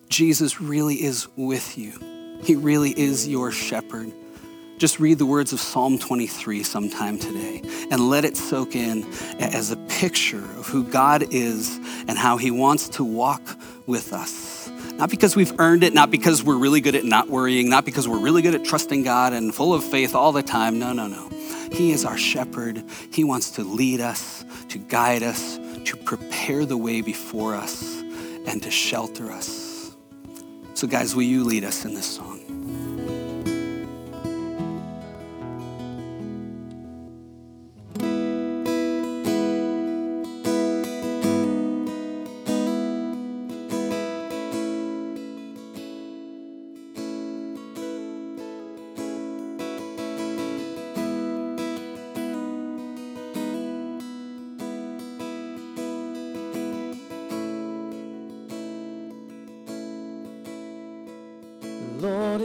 Jesus 0.10 0.60
really 0.60 0.96
is 0.96 1.30
with 1.38 1.78
you, 1.78 2.39
He 2.44 2.56
really 2.56 2.92
is 2.92 3.26
your 3.26 3.52
shepherd. 3.52 4.12
Just 4.84 5.00
read 5.00 5.17
the 5.17 5.26
words 5.26 5.54
of 5.54 5.62
Psalm 5.62 5.98
23 5.98 6.62
sometime 6.62 7.17
today 7.17 7.62
and 7.89 8.10
let 8.10 8.26
it 8.26 8.36
soak 8.36 8.76
in 8.76 9.06
as 9.39 9.72
a 9.72 9.78
picture 9.78 10.43
of 10.58 10.67
who 10.67 10.84
God 10.84 11.34
is 11.34 11.78
and 12.10 12.17
how 12.17 12.36
He 12.36 12.52
wants 12.52 12.89
to 12.89 13.06
walk 13.06 13.41
with 13.86 14.12
us. 14.12 14.69
Not 14.96 15.10
because 15.10 15.38
we've 15.38 15.58
earned 15.58 15.86
it, 15.86 15.93
not 15.93 16.12
because 16.12 16.43
we're 16.43 16.58
really 16.58 16.82
good 16.82 16.96
at 16.96 17.06
not 17.06 17.30
worrying, 17.30 17.69
not 17.69 17.86
because 17.86 18.10
we're 18.10 18.19
really 18.19 18.41
good 18.41 18.56
at 18.56 18.65
trusting 18.65 19.04
God 19.04 19.32
and 19.32 19.56
full 19.56 19.74
of 19.74 19.86
faith 19.86 20.15
all 20.15 20.34
the 20.34 20.43
time. 20.43 20.80
No, 20.80 20.91
no, 20.91 21.08
no. 21.08 21.30
He 21.72 21.93
is 21.93 22.04
our 22.04 22.17
shepherd. 22.17 22.84
He 23.13 23.24
wants 23.24 23.52
to 23.52 23.63
lead 23.63 24.02
us, 24.02 24.43
to 24.67 24.80
guide 24.80 25.24
us, 25.24 25.60
to 25.86 25.96
prepare 25.96 26.65
the 26.65 26.76
way 26.76 27.00
before 27.00 27.56
us, 27.56 28.02
and 28.46 28.62
to 28.62 28.69
shelter 28.69 29.32
us. 29.32 29.96
So, 30.74 30.88
guys, 30.88 31.15
will 31.15 31.24
you 31.24 31.46
lead 31.46 31.63
us 31.63 31.86
in 31.86 31.93
this 31.93 32.17
song? 32.17 32.42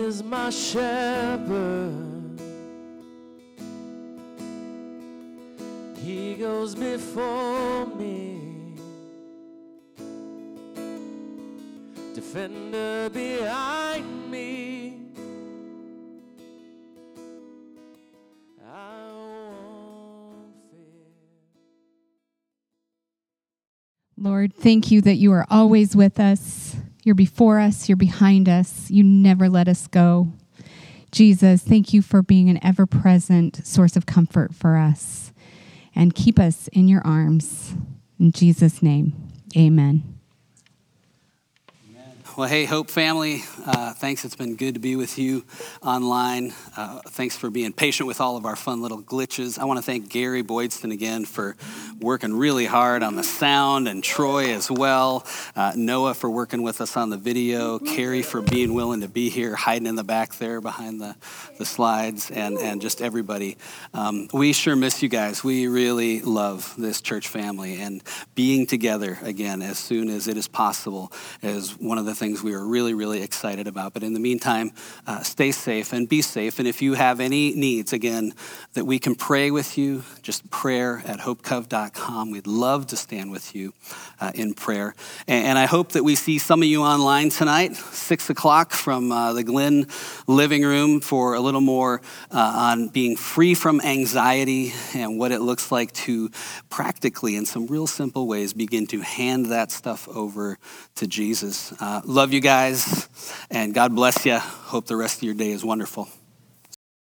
Is 0.09 0.23
my 0.23 0.49
shepherd. 0.49 2.41
He 6.03 6.35
goes 6.37 6.75
before 6.75 7.85
me. 7.89 8.75
Defender 12.15 13.11
behind 13.11 14.31
me. 14.31 14.99
I 18.67 19.11
won't 19.13 20.55
fear. 20.71 21.13
Lord, 24.17 24.55
thank 24.55 24.91
you 24.91 25.03
that 25.03 25.17
you 25.17 25.33
are 25.33 25.45
always 25.51 25.95
with 25.95 26.19
us. 26.19 26.68
You're 27.09 27.15
before 27.15 27.59
us, 27.59 27.89
you're 27.89 27.97
behind 27.97 28.51
us, 28.51 28.91
you 28.91 29.03
never 29.03 29.49
let 29.49 29.67
us 29.67 29.87
go. 29.87 30.31
Jesus, 31.11 31.63
thank 31.63 31.95
you 31.95 32.03
for 32.03 32.21
being 32.21 32.51
an 32.51 32.63
ever 32.63 32.85
present 32.85 33.67
source 33.67 33.97
of 33.97 34.05
comfort 34.05 34.55
for 34.55 34.77
us. 34.77 35.33
And 35.95 36.15
keep 36.15 36.39
us 36.39 36.69
in 36.69 36.87
your 36.87 37.01
arms. 37.07 37.73
In 38.21 38.31
Jesus' 38.31 38.83
name, 38.83 39.15
amen. 39.57 40.19
Well, 42.37 42.47
hey, 42.47 42.67
Hope 42.67 42.91
family, 42.91 43.43
uh, 43.67 43.95
thanks. 43.95 44.25
It's 44.25 44.37
been 44.37 44.55
good 44.55 44.75
to 44.75 44.81
be 44.81 44.95
with 44.95 45.19
you 45.19 45.45
online. 45.83 46.53
Uh, 46.77 47.01
thanks 47.09 47.37
for 47.37 47.49
being 47.51 47.73
patient 47.73 48.07
with 48.07 48.21
all 48.21 48.37
of 48.37 48.45
our 48.45 48.55
fun 48.55 48.81
little 48.83 49.03
glitches. 49.03 49.59
I 49.59 49.65
want 49.65 49.79
to 49.79 49.83
thank 49.83 50.11
Gary 50.11 50.45
Boydston 50.45 50.93
again 50.93 51.25
for 51.25 51.57
working 52.01 52.37
really 52.37 52.67
hard 52.67 53.03
on 53.03 53.17
the 53.17 53.23
sound, 53.23 53.89
and 53.89 54.03
Troy 54.03 54.53
as 54.53 54.71
well. 54.71 55.27
Uh, 55.57 55.73
Noah 55.77 56.15
for 56.15 56.31
working 56.31 56.63
with 56.63 56.81
us 56.81 56.97
on 56.97 57.11
the 57.11 57.17
video. 57.17 57.79
Carrie 57.79 58.23
for 58.23 58.41
being 58.41 58.75
willing 58.75 59.01
to 59.01 59.09
be 59.09 59.29
here, 59.31 59.57
hiding 59.57 59.87
in 59.87 59.97
the 59.97 60.05
back 60.05 60.35
there 60.37 60.61
behind 60.61 61.01
the, 61.01 61.17
the 61.59 61.65
slides, 61.65 62.31
and, 62.31 62.59
and 62.59 62.81
just 62.81 63.03
everybody. 63.03 63.57
Um, 63.95 64.29
we 64.33 64.53
sure 64.53 64.77
miss 64.77 65.03
you 65.03 65.09
guys. 65.09 65.43
We 65.43 65.67
really 65.67 66.21
love 66.21 66.75
this 66.79 67.01
church 67.01 67.29
family, 67.29 67.81
and 67.81 68.03
being 68.35 68.67
together 68.67 69.19
again 69.23 69.63
as 69.63 69.79
soon 69.79 70.09
as 70.09 70.29
it 70.29 70.37
is 70.37 70.49
possible 70.49 71.13
is 71.43 71.79
one 71.79 71.99
of 71.99 72.05
the 72.05 72.15
things 72.15 72.43
we 72.43 72.55
are 72.55 72.65
really, 72.65 72.95
really 72.95 73.23
excited 73.23 73.67
about. 73.67 73.93
But 73.93 74.03
in 74.03 74.15
the 74.15 74.21
meantime, 74.21 74.73
uh, 75.07 75.23
stay 75.23 75.53
safe 75.53 75.93
and 75.93 76.09
be 76.09 76.23
safe. 76.23 76.59
And 76.59 76.69
if 76.69 76.83
you 76.83 76.95
have 76.95 77.21
any 77.21 77.55
needs, 77.55 77.93
again, 77.93 78.35
that 78.75 78.85
we 78.85 78.99
can 78.99 79.15
pray 79.15 79.51
with 79.51 79.77
you, 79.77 80.05
just 80.23 80.49
prayer 80.51 81.03
at 81.05 81.21
hopecov.com. 81.21 81.88
We'd 82.31 82.47
love 82.47 82.87
to 82.89 82.97
stand 82.97 83.31
with 83.31 83.55
you 83.55 83.73
uh, 84.21 84.33
in 84.35 84.55
prayer. 84.55 84.95
And, 85.27 85.47
and, 85.47 85.59
I 85.59 85.67
hope 85.67 85.93
that 85.93 86.05
we 86.05 86.15
see 86.15 86.39
some 86.39 86.63
of 86.63 86.69
you 86.69 86.83
online 86.83 87.31
tonight, 87.31 87.77
6 87.77 88.31
o'clock 88.31 88.73
from 88.73 89.13
uh, 89.13 89.33
the 89.33 89.43
Glen 89.45 89.87
living 90.27 90.63
room 90.63 91.01
for 91.01 91.35
a 91.35 91.41
little 91.41 91.61
more 91.61 92.01
uh, 92.31 92.39
on 92.73 92.89
being 92.89 93.17
free 93.17 93.55
from 93.55 93.81
anxiety 93.81 94.73
and 94.95 95.19
what 95.19 95.33
it 95.33 95.41
looks 95.41 95.73
like 95.73 95.93
to 95.93 96.31
practically, 96.71 97.37
in 97.37 97.47
some 97.47 97.67
real 97.67 97.87
simple 97.87 98.27
ways, 98.27 98.53
begin 98.53 98.87
to 98.89 99.01
hand 99.01 99.47
that 99.47 99.71
stuff 99.71 100.09
over 100.09 100.59
to 100.97 101.07
Jesus. 101.07 101.73
Uh, 101.81 102.01
love 102.05 102.33
you 102.33 102.41
guys, 102.41 103.09
and 103.51 103.75
God 103.75 103.95
bless 103.95 104.25
you. 104.27 104.39
Hope 104.39 104.87
the 104.87 104.97
rest 104.97 105.19
of 105.19 105.23
your 105.25 105.35
day 105.35 105.51
is 105.51 105.65
wonderful. 105.65 106.09